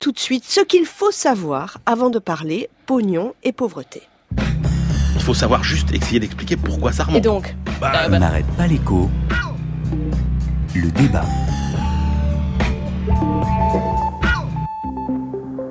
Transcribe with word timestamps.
tout 0.00 0.12
de 0.12 0.18
suite 0.18 0.44
ce 0.46 0.60
qu'il 0.60 0.84
faut 0.86 1.10
savoir 1.10 1.78
avant 1.84 2.08
de 2.08 2.20
parler 2.20 2.68
pognon 2.86 3.34
et 3.42 3.50
pauvreté. 3.52 4.02
Il 5.16 5.20
faut 5.20 5.34
savoir 5.34 5.64
juste 5.64 5.92
essayer 5.92 6.20
d'expliquer 6.20 6.56
pourquoi 6.56 6.92
ça 6.92 7.02
remonte. 7.02 7.18
Et 7.18 7.20
donc 7.20 7.54
Bah, 7.80 7.92
On 8.06 8.18
n'arrête 8.18 8.46
pas 8.56 8.68
l'écho. 8.68 9.10
Le 10.74 10.90
débat. 10.92 11.24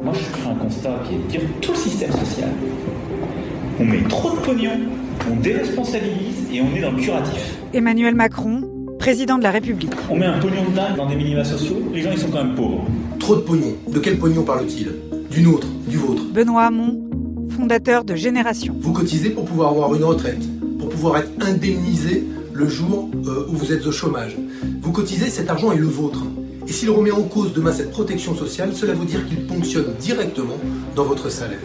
Moi, 0.03 0.13
je 0.13 0.19
fais 0.19 0.49
un 0.49 0.55
constat 0.55 0.99
qui 1.07 1.15
est 1.15 1.17
de 1.19 1.23
dire 1.27 1.41
tout 1.61 1.71
le 1.71 1.77
système 1.77 2.11
social. 2.11 2.49
On 3.79 3.85
met 3.85 4.01
trop 4.09 4.31
de 4.31 4.41
pognon, 4.41 4.71
on 5.31 5.35
déresponsabilise 5.37 6.47
et 6.51 6.61
on 6.61 6.75
est 6.75 6.81
dans 6.81 6.91
le 6.91 7.01
curatif. 7.01 7.57
Emmanuel 7.73 8.15
Macron, 8.15 8.61
président 8.99 9.37
de 9.37 9.43
la 9.43 9.51
République. 9.51 9.91
On 10.09 10.17
met 10.17 10.25
un 10.25 10.39
pognon 10.39 10.65
de 10.69 10.75
dingue 10.75 10.95
dans 10.97 11.05
des 11.05 11.15
minima 11.15 11.45
sociaux, 11.45 11.81
les 11.93 12.01
gens 12.01 12.11
ils 12.11 12.17
sont 12.17 12.29
quand 12.29 12.43
même 12.43 12.55
pauvres. 12.55 12.85
Trop 13.27 13.35
de 13.35 13.41
pognon. 13.41 13.75
De 13.91 13.99
quel 13.99 14.17
pognon 14.17 14.43
parle-t-il? 14.43 14.89
Du 15.29 15.41
nôtre, 15.41 15.67
du 15.85 15.97
vôtre. 15.97 16.23
Benoît 16.31 16.63
Hamon, 16.63 16.97
fondateur 17.49 18.05
de 18.05 18.15
Génération. 18.15 18.73
Vous 18.79 18.93
cotisez 18.93 19.31
pour 19.31 19.43
pouvoir 19.43 19.71
avoir 19.71 19.93
une 19.93 20.05
retraite, 20.05 20.39
pour 20.79 20.87
pouvoir 20.87 21.17
être 21.17 21.31
indemnisé 21.41 22.23
le 22.53 22.69
jour 22.69 23.09
euh, 23.25 23.45
où 23.49 23.57
vous 23.57 23.73
êtes 23.73 23.85
au 23.85 23.91
chômage. 23.91 24.37
Vous 24.81 24.93
cotisez, 24.93 25.29
cet 25.29 25.49
argent 25.49 25.73
est 25.73 25.77
le 25.77 25.87
vôtre. 25.87 26.23
Et 26.69 26.71
s'il 26.71 26.89
remet 26.89 27.11
en 27.11 27.23
cause 27.23 27.51
demain 27.51 27.73
cette 27.73 27.91
protection 27.91 28.33
sociale, 28.33 28.73
cela 28.73 28.93
veut 28.93 29.03
dire 29.03 29.27
qu'il 29.27 29.45
ponctionne 29.45 29.93
directement 29.99 30.57
dans 30.95 31.03
votre 31.03 31.29
salaire. 31.29 31.59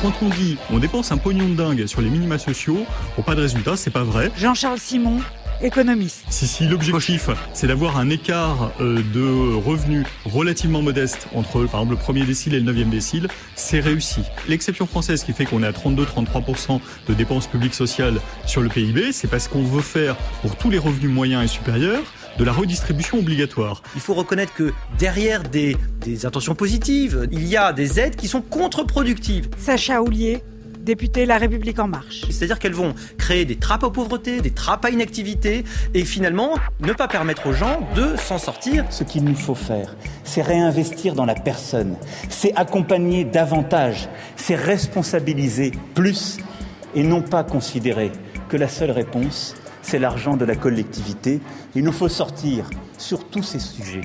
Quand 0.00 0.12
on 0.22 0.28
dit 0.28 0.58
on 0.70 0.78
dépense 0.78 1.10
un 1.10 1.16
pognon 1.16 1.48
de 1.48 1.54
dingue 1.56 1.86
sur 1.86 2.02
les 2.02 2.08
minima 2.08 2.38
sociaux, 2.38 2.78
pour 3.16 3.24
pas 3.24 3.34
de 3.34 3.40
résultat, 3.40 3.76
c'est 3.76 3.90
pas 3.90 4.04
vrai. 4.04 4.30
Jean-Charles 4.36 4.78
Simon, 4.78 5.18
économiste. 5.62 6.24
Si, 6.30 6.46
si 6.46 6.66
l'objectif 6.66 7.30
c'est 7.52 7.66
d'avoir 7.66 7.98
un 7.98 8.10
écart 8.10 8.72
euh, 8.80 9.02
de 9.12 9.54
revenus 9.54 10.06
relativement 10.24 10.82
modeste 10.82 11.28
entre 11.34 11.64
par 11.64 11.80
exemple 11.80 11.92
le 11.92 11.96
premier 11.96 12.24
décile 12.24 12.54
et 12.54 12.58
le 12.58 12.64
neuvième 12.64 12.90
décile, 12.90 13.28
c'est 13.54 13.80
réussi. 13.80 14.22
L'exception 14.48 14.86
française 14.86 15.24
qui 15.24 15.32
fait 15.32 15.44
qu'on 15.44 15.62
est 15.62 15.66
à 15.66 15.72
32-33% 15.72 16.80
de 17.08 17.14
dépenses 17.14 17.46
publiques 17.46 17.74
sociales 17.74 18.20
sur 18.46 18.60
le 18.60 18.68
PIB, 18.68 19.12
c'est 19.12 19.28
parce 19.28 19.48
qu'on 19.48 19.62
veut 19.62 19.82
faire 19.82 20.16
pour 20.42 20.56
tous 20.56 20.70
les 20.70 20.78
revenus 20.78 21.10
moyens 21.10 21.44
et 21.44 21.48
supérieurs 21.48 22.02
de 22.38 22.44
la 22.44 22.52
redistribution 22.52 23.18
obligatoire. 23.18 23.82
Il 23.94 24.00
faut 24.00 24.14
reconnaître 24.14 24.54
que 24.54 24.72
derrière 24.98 25.42
des, 25.42 25.76
des 26.00 26.26
intentions 26.26 26.54
positives, 26.54 27.28
il 27.30 27.46
y 27.46 27.56
a 27.56 27.72
des 27.72 28.00
aides 28.00 28.16
qui 28.16 28.28
sont 28.28 28.40
contre-productives. 28.40 29.48
Sacha 29.56 30.02
Houlier, 30.02 30.42
député 30.84 31.26
La 31.26 31.38
République 31.38 31.78
En 31.78 31.88
Marche. 31.88 32.24
C'est-à-dire 32.30 32.58
qu'elles 32.58 32.74
vont 32.74 32.94
créer 33.18 33.44
des 33.44 33.56
trappes 33.56 33.84
à 33.84 33.90
pauvreté, 33.90 34.40
des 34.40 34.50
trappes 34.50 34.84
à 34.84 34.90
inactivité, 34.90 35.64
et 35.94 36.04
finalement 36.04 36.54
ne 36.80 36.92
pas 36.92 37.08
permettre 37.08 37.46
aux 37.46 37.52
gens 37.52 37.88
de 37.96 38.16
s'en 38.16 38.38
sortir. 38.38 38.84
Ce 38.90 39.02
qu'il 39.02 39.24
nous 39.24 39.34
faut 39.34 39.54
faire, 39.54 39.96
c'est 40.22 40.42
réinvestir 40.42 41.14
dans 41.14 41.24
la 41.24 41.34
personne, 41.34 41.96
c'est 42.28 42.54
accompagner 42.54 43.24
davantage, 43.24 44.08
c'est 44.36 44.56
responsabiliser 44.56 45.72
plus 45.94 46.38
et 46.94 47.02
non 47.02 47.22
pas 47.22 47.42
considérer 47.42 48.12
que 48.48 48.56
la 48.56 48.68
seule 48.68 48.90
réponse, 48.90 49.54
c'est 49.82 49.98
l'argent 49.98 50.36
de 50.36 50.44
la 50.44 50.54
collectivité. 50.54 51.40
Il 51.74 51.84
nous 51.84 51.92
faut 51.92 52.08
sortir 52.08 52.68
sur 52.98 53.28
tous 53.28 53.42
ces 53.42 53.58
sujets 53.58 54.02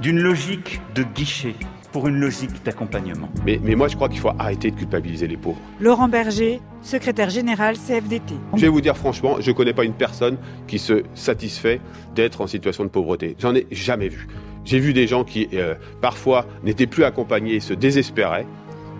d'une 0.00 0.18
logique 0.18 0.80
de 0.94 1.02
guichet 1.02 1.54
pour 1.94 2.08
une 2.08 2.18
logique 2.18 2.50
d'accompagnement. 2.64 3.28
Mais, 3.46 3.60
mais 3.62 3.76
moi, 3.76 3.86
je 3.86 3.94
crois 3.94 4.08
qu'il 4.08 4.18
faut 4.18 4.32
arrêter 4.36 4.72
de 4.72 4.76
culpabiliser 4.76 5.28
les 5.28 5.36
pauvres. 5.36 5.60
Laurent 5.78 6.08
Berger, 6.08 6.60
secrétaire 6.82 7.30
général 7.30 7.76
CFDT. 7.76 8.34
Je 8.56 8.62
vais 8.62 8.68
vous 8.68 8.80
dire 8.80 8.96
franchement, 8.96 9.36
je 9.38 9.48
ne 9.48 9.54
connais 9.54 9.72
pas 9.72 9.84
une 9.84 9.92
personne 9.92 10.36
qui 10.66 10.80
se 10.80 11.04
satisfait 11.14 11.80
d'être 12.16 12.40
en 12.40 12.48
situation 12.48 12.82
de 12.82 12.88
pauvreté. 12.88 13.36
J'en 13.38 13.54
ai 13.54 13.68
jamais 13.70 14.08
vu. 14.08 14.26
J'ai 14.64 14.80
vu 14.80 14.92
des 14.92 15.06
gens 15.06 15.22
qui, 15.22 15.48
euh, 15.52 15.76
parfois, 16.00 16.46
n'étaient 16.64 16.88
plus 16.88 17.04
accompagnés, 17.04 17.60
se 17.60 17.74
désespéraient 17.74 18.46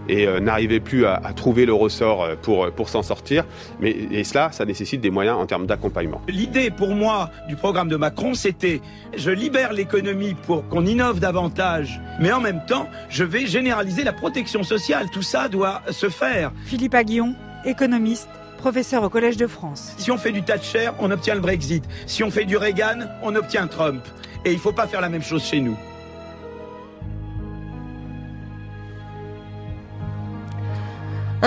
et 0.08 0.26
euh, 0.26 0.40
n'arrivaient 0.40 0.80
plus 0.80 1.06
à, 1.06 1.14
à, 1.14 1.32
trouver 1.32 1.66
le 1.66 1.74
ressort 1.74 2.22
euh, 2.22 2.34
pour, 2.40 2.70
pour 2.72 2.88
s'en 2.88 3.02
sortir. 3.02 3.44
Mais, 3.80 3.90
et 3.90 4.24
cela, 4.24 4.52
ça 4.52 4.64
nécessite 4.64 5.00
des 5.00 5.10
moyens 5.10 5.36
en 5.38 5.46
termes 5.46 5.66
d'accompagnement. 5.66 6.20
L'idée 6.28 6.70
pour 6.70 6.94
moi 6.94 7.30
du 7.48 7.56
programme 7.56 7.88
de 7.88 7.96
Macron, 7.96 8.34
c'était 8.34 8.80
je 9.16 9.30
libère 9.30 9.72
l'économie 9.72 10.34
pour 10.34 10.66
qu'on 10.68 10.86
innove 10.86 11.20
davantage, 11.20 12.00
mais 12.20 12.32
en 12.32 12.40
même 12.40 12.64
temps, 12.66 12.88
je 13.08 13.24
vais 13.24 13.46
généraliser 13.46 14.04
la 14.04 14.12
protection 14.12 14.62
sociale. 14.62 15.06
Tout 15.12 15.22
ça 15.22 15.48
doit 15.48 15.82
se 15.90 16.08
faire. 16.08 16.52
Philippe 16.66 16.94
Aguillon, 16.94 17.34
économiste, 17.64 18.28
professeur 18.58 19.02
au 19.02 19.08
Collège 19.08 19.36
de 19.36 19.46
France. 19.46 19.94
Si 19.98 20.10
on 20.10 20.18
fait 20.18 20.32
du 20.32 20.42
Thatcher, 20.42 20.90
on 20.98 21.10
obtient 21.10 21.34
le 21.34 21.40
Brexit. 21.40 21.84
Si 22.06 22.24
on 22.24 22.30
fait 22.30 22.44
du 22.44 22.56
Reagan, 22.56 23.00
on 23.22 23.34
obtient 23.34 23.66
Trump. 23.66 24.02
Et 24.44 24.50
il 24.50 24.56
ne 24.56 24.60
faut 24.60 24.72
pas 24.72 24.86
faire 24.86 25.00
la 25.00 25.08
même 25.08 25.22
chose 25.22 25.44
chez 25.44 25.60
nous. 25.60 25.76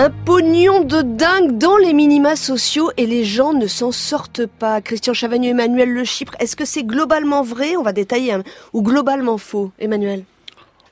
Un 0.00 0.10
pognon 0.10 0.84
de 0.84 1.02
dingue 1.02 1.58
dans 1.58 1.76
les 1.76 1.92
minima 1.92 2.36
sociaux 2.36 2.92
et 2.96 3.04
les 3.04 3.24
gens 3.24 3.52
ne 3.52 3.66
s'en 3.66 3.90
sortent 3.90 4.46
pas. 4.46 4.80
Christian 4.80 5.12
Chavagneux, 5.12 5.50
Emmanuel 5.50 5.92
Le 5.92 6.04
Chypre, 6.04 6.36
est-ce 6.38 6.54
que 6.54 6.64
c'est 6.64 6.84
globalement 6.84 7.42
vrai, 7.42 7.74
on 7.74 7.82
va 7.82 7.92
détailler, 7.92 8.30
hein, 8.30 8.44
ou 8.72 8.82
globalement 8.82 9.38
faux, 9.38 9.72
Emmanuel? 9.80 10.22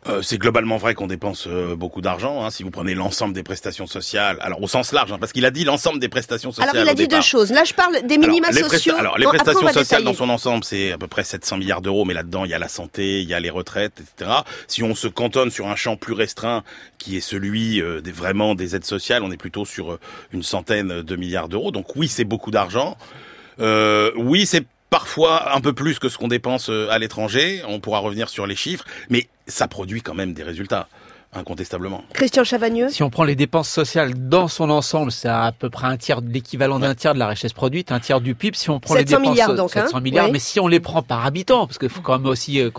Euh, 0.09 0.23
c'est 0.23 0.39
globalement 0.39 0.77
vrai 0.77 0.95
qu'on 0.95 1.07
dépense 1.07 1.47
euh, 1.47 1.77
beaucoup 1.77 2.01
d'argent. 2.01 2.45
Hein, 2.45 2.51
si 2.51 2.63
vous 2.63 2.71
prenez 2.71 2.95
l'ensemble 2.95 3.35
des 3.35 3.43
prestations 3.43 3.87
sociales, 3.87 4.39
alors 4.41 4.63
au 4.63 4.69
sens 4.69 4.93
large, 4.93 5.13
hein, 5.13 5.19
parce 5.19 5.33
qu'il 5.33 5.45
a 5.45 5.51
dit 5.51 5.65
l'ensemble 5.65 5.99
des 5.99 6.09
prestations 6.09 6.53
sociales. 6.53 6.71
Alors 6.71 6.85
il 6.85 6.89
a 6.89 6.95
dit 6.95 7.09
deux 7.09 7.21
choses. 7.21 7.51
Là, 7.51 7.65
je 7.65 7.75
parle 7.75 8.07
des 8.07 8.19
minima 8.19 8.49
alors, 8.49 8.71
sociaux. 8.71 8.95
Les 8.95 9.01
alors 9.01 9.19
les 9.19 9.27
prestations 9.27 9.69
sociales 9.69 10.05
dans 10.05 10.15
son 10.15 10.29
ensemble, 10.29 10.65
c'est 10.65 10.93
à 10.93 10.99
peu 10.99 11.07
près 11.07 11.25
700 11.25 11.59
milliards 11.59 11.83
d'euros, 11.83 12.05
mais 12.05 12.15
là-dedans, 12.15 12.45
il 12.45 12.51
y 12.51 12.55
a 12.55 12.59
la 12.59 12.69
santé, 12.69 13.21
il 13.21 13.29
y 13.29 13.35
a 13.35 13.41
les 13.41 13.51
retraites, 13.51 14.01
etc. 14.01 14.31
Si 14.69 14.83
on 14.83 14.95
se 14.95 15.09
cantonne 15.09 15.51
sur 15.51 15.69
un 15.69 15.77
champ 15.77 15.97
plus 15.97 16.15
restreint, 16.15 16.63
qui 16.99 17.17
est 17.17 17.21
celui 17.21 17.81
euh, 17.81 18.01
des, 18.01 18.13
vraiment 18.13 18.55
des 18.55 18.75
aides 18.77 18.85
sociales, 18.85 19.23
on 19.23 19.31
est 19.31 19.37
plutôt 19.37 19.65
sur 19.65 19.93
euh, 19.93 20.01
une 20.33 20.43
centaine 20.43 21.03
de 21.03 21.17
milliards 21.17 21.49
d'euros. 21.49 21.71
Donc 21.71 21.97
oui, 21.97 22.09
c'est 22.09 22.25
beaucoup 22.25 22.51
d'argent. 22.51 22.97
Euh, 23.61 24.11
oui, 24.17 24.47
c'est 24.47 24.67
parfois 24.91 25.55
un 25.55 25.61
peu 25.61 25.73
plus 25.73 25.99
que 25.99 26.09
ce 26.09 26.19
qu'on 26.19 26.29
dépense 26.29 26.69
à 26.69 26.99
l'étranger. 26.99 27.63
On 27.67 27.81
pourra 27.81 27.99
revenir 27.99 28.29
sur 28.29 28.47
les 28.47 28.57
chiffres, 28.57 28.85
mais 29.11 29.29
ça 29.47 29.69
produit 29.69 30.03
quand 30.03 30.15
même 30.15 30.33
des 30.33 30.43
résultats 30.43 30.89
incontestablement. 31.37 32.03
Christian 32.13 32.45
Chavagneux 32.45 32.89
Si 32.89 33.03
on 33.03 33.11
prend 33.11 33.25
les 33.25 33.35
dépenses 33.35 33.69
sociales 33.69 34.15
dans 34.29 34.49
son 34.49 34.71
ensemble, 34.71 35.13
c'est 35.13 35.29
à 35.29 35.53
peu 35.53 35.71
près 35.71 35.87
un 35.87 35.97
tiers, 35.97 36.21
l'équivalent 36.21 36.79
d'un 36.79 36.95
tiers 36.95 37.15
de 37.15 37.19
la 37.19 37.29
richesse 37.29 37.53
produite, 37.53 37.93
un 37.93 38.01
tiers 38.01 38.21
du 38.21 38.35
PIB. 38.35 38.57
Si 38.57 38.71
on 38.71 38.81
prend 38.81 38.95
700 38.95 38.99
les 38.99 39.05
dépenses, 39.05 39.33
milliards 39.33 39.55
donc, 39.55 39.71
700 39.71 39.97
hein 39.97 40.01
milliards, 40.01 40.27
oui. 40.27 40.33
mais 40.33 40.39
si 40.39 40.61
on 40.61 40.69
les 40.69 40.81
prend 40.81 41.03
par 41.03 41.27
habitant, 41.27 41.67
parce 41.67 41.79
qu'il 41.79 41.89
faut 41.89 42.03
quand 42.03 42.19
même 42.19 42.27
aussi 42.27 42.61
euh, 42.61 42.71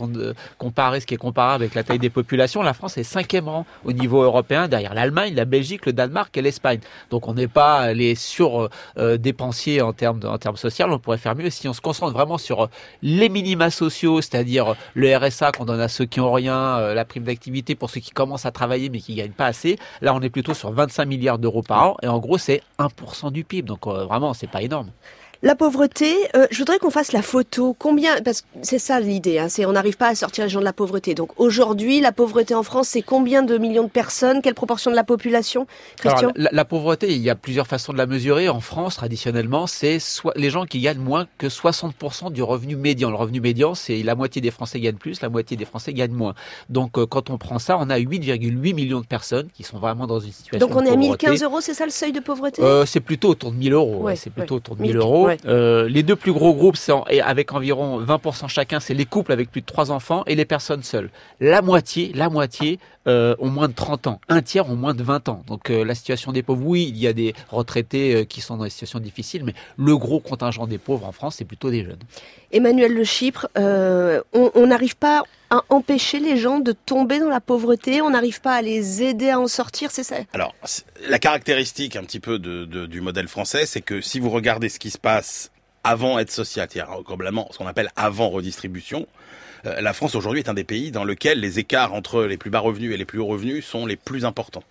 comparer 0.57 0.99
ce 0.99 1.05
qui 1.05 1.13
est 1.13 1.17
comparable 1.17 1.63
avec 1.63 1.75
la 1.75 1.83
taille 1.83 1.99
des 1.99 2.09
populations, 2.09 2.61
la 2.61 2.73
France 2.73 2.97
est 2.97 3.03
cinquième 3.03 3.47
rang 3.47 3.65
au 3.85 3.93
niveau 3.93 4.23
européen, 4.23 4.67
derrière 4.67 4.93
l'Allemagne, 4.93 5.33
la 5.35 5.45
Belgique, 5.45 5.85
le 5.85 5.93
Danemark 5.93 6.35
et 6.37 6.41
l'Espagne. 6.41 6.79
Donc 7.09 7.27
on 7.27 7.33
n'est 7.33 7.47
pas 7.47 7.93
les 7.93 8.15
sur 8.15 8.69
euh, 8.97 9.17
dépensiers 9.17 9.81
en 9.81 9.93
termes 9.93 10.19
de, 10.19 10.27
en 10.27 10.37
termes 10.37 10.57
sociaux. 10.57 10.85
On 10.89 10.99
pourrait 10.99 11.17
faire 11.17 11.35
mieux 11.35 11.49
si 11.49 11.67
on 11.67 11.73
se 11.73 11.81
concentre 11.81 12.13
vraiment 12.13 12.37
sur 12.37 12.63
euh, 12.63 12.67
les 13.01 13.29
minima 13.29 13.69
sociaux, 13.69 14.21
c'est-à-dire 14.21 14.75
le 14.93 15.15
RSA 15.15 15.51
qu'on 15.51 15.65
donne 15.65 15.81
à 15.81 15.87
ceux 15.87 16.05
qui 16.05 16.19
ont 16.19 16.31
rien, 16.31 16.77
euh, 16.77 16.93
la 16.93 17.05
prime 17.05 17.23
d'activité 17.23 17.75
pour 17.75 17.89
ceux 17.89 17.99
qui 17.99 18.11
commencent 18.11 18.45
à 18.45 18.46
travailler 18.51 18.89
mais 18.89 18.99
qui 18.99 19.15
gagnent 19.15 19.31
pas 19.31 19.47
assez. 19.47 19.77
Là, 20.01 20.13
on 20.13 20.21
est 20.21 20.29
plutôt 20.29 20.53
sur 20.53 20.71
25 20.71 21.05
milliards 21.05 21.39
d'euros 21.39 21.61
par 21.61 21.91
an 21.91 21.97
et 22.01 22.07
en 22.07 22.19
gros, 22.19 22.37
c'est 22.37 22.61
1% 22.79 23.31
du 23.31 23.43
PIB. 23.43 23.67
Donc 23.67 23.87
euh, 23.87 24.05
vraiment, 24.05 24.33
c'est 24.33 24.47
pas 24.47 24.61
énorme. 24.61 24.91
La 25.43 25.55
pauvreté, 25.55 26.15
euh, 26.35 26.47
je 26.49 26.57
voudrais 26.57 26.79
qu'on 26.79 26.89
fasse 26.89 27.11
la 27.11 27.21
photo. 27.21 27.75
Combien 27.77 28.21
Parce 28.21 28.41
que 28.41 28.47
c'est 28.63 28.79
ça 28.79 28.99
l'idée. 28.99 29.37
Hein, 29.37 29.49
c'est 29.49 29.65
on 29.65 29.73
n'arrive 29.73 29.97
pas 29.97 30.07
à 30.07 30.15
sortir 30.15 30.43
les 30.43 30.49
gens 30.49 30.59
de 30.59 30.65
la 30.65 30.73
pauvreté. 30.73 31.13
Donc 31.13 31.39
aujourd'hui, 31.39 31.99
la 32.01 32.11
pauvreté 32.11 32.55
en 32.55 32.63
France, 32.63 32.89
c'est 32.89 33.03
combien 33.03 33.43
de 33.43 33.57
millions 33.57 33.83
de 33.83 33.89
personnes? 33.89 34.41
Quelle 34.41 34.55
proportion 34.55 34.89
de 34.89 34.95
la 34.95 35.03
population? 35.03 35.67
Christian 35.97 36.29
Alors, 36.29 36.33
la, 36.35 36.49
la, 36.51 36.65
pauvreté, 36.65 37.13
il 37.13 37.21
y 37.21 37.29
a 37.29 37.35
plusieurs 37.35 37.67
façons 37.67 37.93
de 37.93 37.97
la 37.97 38.07
mesurer. 38.07 38.49
En 38.49 38.61
France, 38.61 38.95
traditionnellement, 38.95 39.67
c'est 39.67 39.99
soit 39.99 40.33
les 40.35 40.49
gens 40.49 40.65
qui 40.65 40.79
gagnent 40.79 40.99
moins 40.99 41.27
que 41.37 41.47
60% 41.47 42.31
du 42.31 42.41
revenu 42.41 42.75
médian. 42.75 43.09
Le 43.09 43.15
revenu 43.15 43.39
médian, 43.39 43.75
c'est 43.75 44.01
la 44.01 44.15
moitié 44.15 44.41
des 44.41 44.51
Français 44.51 44.79
gagnent 44.79 44.95
plus, 44.95 45.21
la 45.21 45.29
moitié 45.29 45.55
des 45.55 45.65
Français 45.65 45.93
gagnent 45.93 46.13
moins. 46.13 46.33
Donc 46.69 46.97
euh, 46.97 47.05
quand 47.05 47.29
on 47.29 47.37
prend 47.37 47.59
ça, 47.59 47.77
on 47.79 47.89
a 47.89 47.99
8,8 47.99 48.73
millions 48.73 49.01
de 49.01 49.05
personnes 49.05 49.49
qui 49.53 49.63
sont 49.63 49.77
vraiment 49.77 50.07
dans 50.07 50.19
une 50.19 50.31
situation. 50.31 50.65
Donc 50.65 50.75
on 50.75 50.81
de 50.81 50.87
est 50.87 50.91
à 50.91 50.95
pauvreté. 50.95 51.27
1015 51.27 51.43
euros, 51.43 51.61
c'est 51.61 51.73
ça 51.73 51.85
le 51.85 51.91
seuil 51.91 52.11
de 52.11 52.19
pauvreté? 52.19 52.61
Euh, 52.63 52.85
C'est 52.85 52.99
plutôt 53.01 53.29
autour 53.29 53.51
de 53.51 53.57
1000 53.57 53.73
euros. 53.73 54.01
Ouais, 54.01 54.15
c'est 54.15 54.31
plutôt 54.31 54.55
ouais. 54.55 54.57
autour 54.57 54.75
de 54.75 54.81
1000 54.81 54.91
1000, 54.93 54.97
euros. 54.97 55.26
Euh, 55.45 55.87
les 55.89 56.03
deux 56.03 56.15
plus 56.15 56.31
gros 56.33 56.53
groupes, 56.53 56.77
c'est 56.77 56.91
en- 56.91 57.05
avec 57.23 57.53
environ 57.53 57.97
20% 57.99 58.47
chacun, 58.47 58.79
c'est 58.79 58.93
les 58.93 59.05
couples 59.05 59.31
avec 59.31 59.51
plus 59.51 59.61
de 59.61 59.65
trois 59.65 59.91
enfants 59.91 60.23
et 60.27 60.35
les 60.35 60.45
personnes 60.45 60.83
seules. 60.83 61.09
La 61.39 61.61
moitié, 61.61 62.11
la 62.15 62.29
moitié 62.29 62.79
euh, 63.07 63.35
ont 63.39 63.49
moins 63.49 63.67
de 63.67 63.73
30 63.73 64.07
ans. 64.07 64.19
Un 64.29 64.41
tiers 64.41 64.69
ont 64.69 64.75
moins 64.75 64.93
de 64.93 65.03
20 65.03 65.29
ans. 65.29 65.43
Donc 65.47 65.69
euh, 65.69 65.83
la 65.85 65.95
situation 65.95 66.31
des 66.31 66.43
pauvres, 66.43 66.63
oui, 66.65 66.87
il 66.89 66.97
y 66.97 67.07
a 67.07 67.13
des 67.13 67.33
retraités 67.49 68.13
euh, 68.15 68.23
qui 68.25 68.41
sont 68.41 68.57
dans 68.57 68.63
des 68.65 68.69
situations 68.69 68.99
difficiles, 68.99 69.43
mais 69.45 69.53
le 69.77 69.97
gros 69.97 70.19
contingent 70.19 70.67
des 70.67 70.77
pauvres 70.77 71.05
en 71.07 71.11
France, 71.11 71.35
c'est 71.37 71.45
plutôt 71.45 71.69
des 71.71 71.83
jeunes. 71.83 71.99
Emmanuel 72.51 72.93
Le 72.93 73.03
Chypre, 73.03 73.47
euh, 73.57 74.21
on 74.33 74.67
n'arrive 74.67 74.95
pas 74.97 75.23
à 75.49 75.61
empêcher 75.69 76.19
les 76.19 76.35
gens 76.37 76.59
de 76.59 76.73
tomber 76.73 77.19
dans 77.19 77.29
la 77.29 77.39
pauvreté, 77.39 78.01
on 78.01 78.09
n'arrive 78.09 78.41
pas 78.41 78.53
à 78.55 78.61
les 78.61 79.01
aider 79.03 79.29
à 79.29 79.39
en 79.39 79.47
sortir, 79.47 79.91
c'est 79.91 80.03
ça? 80.03 80.17
Alors, 80.33 80.53
la 81.07 81.19
caractéristique 81.19 81.95
un 81.95 82.03
petit 82.03 82.19
peu 82.19 82.37
de, 82.39 82.65
de- 82.65 82.85
du 82.85 82.99
modèle 82.99 83.27
français, 83.29 83.65
c'est 83.65 83.79
que 83.81 84.01
si 84.01 84.19
vous 84.19 84.29
regardez 84.29 84.67
ce 84.69 84.77
qui 84.79 84.89
se 84.91 84.97
passe 84.97 85.51
avant 85.85 86.19
aide 86.19 86.29
sociale, 86.31 86.67
c'est-à-dire 86.69 86.93
globalement 87.05 87.47
ce 87.51 87.57
qu'on 87.59 87.67
appelle 87.67 87.89
avant 87.95 88.27
redistribution, 88.29 89.01
euh, 89.01 89.16
la 89.63 89.93
France 89.93 90.15
aujourd'hui 90.15 90.41
est 90.41 90.49
un 90.49 90.53
des 90.53 90.63
pays 90.63 90.91
dans 90.91 91.03
lequel 91.03 91.39
les 91.39 91.59
écarts 91.59 91.93
entre 91.93 92.23
les 92.23 92.37
plus 92.37 92.49
bas 92.49 92.59
revenus 92.59 92.93
et 92.93 92.97
les 92.97 93.05
plus 93.05 93.19
hauts 93.19 93.27
revenus 93.27 93.65
sont 93.65 93.85
les 93.85 93.95
plus 93.95 94.25
importants. 94.25 94.63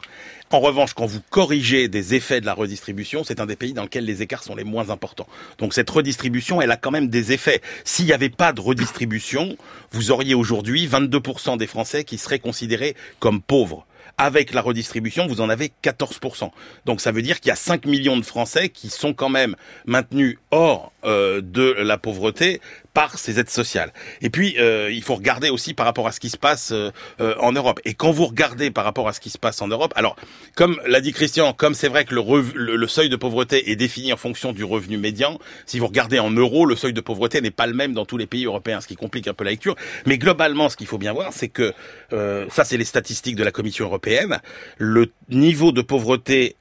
En 0.50 0.60
revanche, 0.60 0.94
quand 0.94 1.06
vous 1.06 1.20
corrigez 1.30 1.88
des 1.88 2.14
effets 2.14 2.40
de 2.40 2.46
la 2.46 2.54
redistribution, 2.54 3.24
c'est 3.24 3.40
un 3.40 3.46
des 3.46 3.56
pays 3.56 3.72
dans 3.72 3.82
lequel 3.82 4.04
les 4.04 4.22
écarts 4.22 4.44
sont 4.44 4.54
les 4.54 4.64
moins 4.64 4.90
importants. 4.90 5.26
Donc 5.58 5.74
cette 5.74 5.90
redistribution, 5.90 6.62
elle 6.62 6.70
a 6.70 6.76
quand 6.76 6.92
même 6.92 7.08
des 7.08 7.32
effets. 7.32 7.60
S'il 7.84 8.06
n'y 8.06 8.12
avait 8.12 8.30
pas 8.30 8.52
de 8.52 8.60
redistribution, 8.60 9.56
vous 9.90 10.12
auriez 10.12 10.34
aujourd'hui 10.34 10.86
22% 10.86 11.58
des 11.58 11.66
Français 11.66 12.04
qui 12.04 12.16
seraient 12.16 12.38
considérés 12.38 12.94
comme 13.18 13.42
pauvres 13.42 13.86
avec 14.18 14.54
la 14.54 14.62
redistribution, 14.62 15.26
vous 15.26 15.40
en 15.40 15.50
avez 15.50 15.72
14%. 15.82 16.50
Donc 16.86 17.00
ça 17.00 17.12
veut 17.12 17.22
dire 17.22 17.40
qu'il 17.40 17.50
y 17.50 17.52
a 17.52 17.56
5 17.56 17.84
millions 17.84 18.16
de 18.16 18.24
Français 18.24 18.68
qui 18.70 18.88
sont 18.88 19.12
quand 19.12 19.28
même 19.28 19.56
maintenus 19.84 20.38
hors 20.50 20.92
euh, 21.04 21.42
de 21.42 21.74
la 21.78 21.98
pauvreté 21.98 22.60
par 22.96 23.18
ces 23.18 23.38
aides 23.38 23.50
sociales. 23.50 23.92
Et 24.22 24.30
puis, 24.30 24.56
euh, 24.58 24.90
il 24.90 25.02
faut 25.02 25.16
regarder 25.16 25.50
aussi 25.50 25.74
par 25.74 25.84
rapport 25.84 26.06
à 26.06 26.12
ce 26.12 26.18
qui 26.18 26.30
se 26.30 26.38
passe 26.38 26.72
euh, 26.72 26.90
en 27.18 27.52
Europe. 27.52 27.78
Et 27.84 27.92
quand 27.92 28.10
vous 28.10 28.24
regardez 28.24 28.70
par 28.70 28.84
rapport 28.84 29.06
à 29.06 29.12
ce 29.12 29.20
qui 29.20 29.28
se 29.28 29.36
passe 29.36 29.60
en 29.60 29.68
Europe, 29.68 29.92
alors, 29.96 30.16
comme 30.54 30.80
l'a 30.86 31.02
dit 31.02 31.12
Christian, 31.12 31.52
comme 31.52 31.74
c'est 31.74 31.88
vrai 31.88 32.06
que 32.06 32.14
le, 32.14 32.74
le, 32.74 32.88
seuil 32.88 33.10
de 33.10 33.16
pauvreté 33.16 33.70
est 33.70 33.76
défini 33.76 34.14
en 34.14 34.16
fonction 34.16 34.54
du 34.54 34.64
revenu 34.64 34.96
médian, 34.96 35.38
si 35.66 35.78
vous 35.78 35.88
regardez 35.88 36.18
en 36.18 36.30
euros, 36.30 36.64
le 36.64 36.74
seuil 36.74 36.94
de 36.94 37.02
pauvreté 37.02 37.42
n'est 37.42 37.50
pas 37.50 37.66
le 37.66 37.74
même 37.74 37.92
dans 37.92 38.06
tous 38.06 38.16
les 38.16 38.24
pays 38.24 38.46
européens, 38.46 38.80
ce 38.80 38.86
qui 38.86 38.96
complique 38.96 39.28
un 39.28 39.34
peu 39.34 39.44
la 39.44 39.50
lecture. 39.50 39.76
Mais 40.06 40.16
globalement, 40.16 40.70
ce 40.70 40.76
qu'il 40.78 40.86
faut 40.86 40.96
bien 40.96 41.12
voir, 41.12 41.34
c'est 41.34 41.48
que, 41.48 41.74
ça 42.10 42.64
c'est 42.64 42.78
les 42.78 42.86
statistiques 42.86 43.36
de 43.36 43.44
la 43.44 43.52
Commission 43.52 43.84
européenne, 43.84 44.40
le 44.78 45.12
niveau 45.28 45.70
de 45.70 45.82
pauvreté 45.82 46.56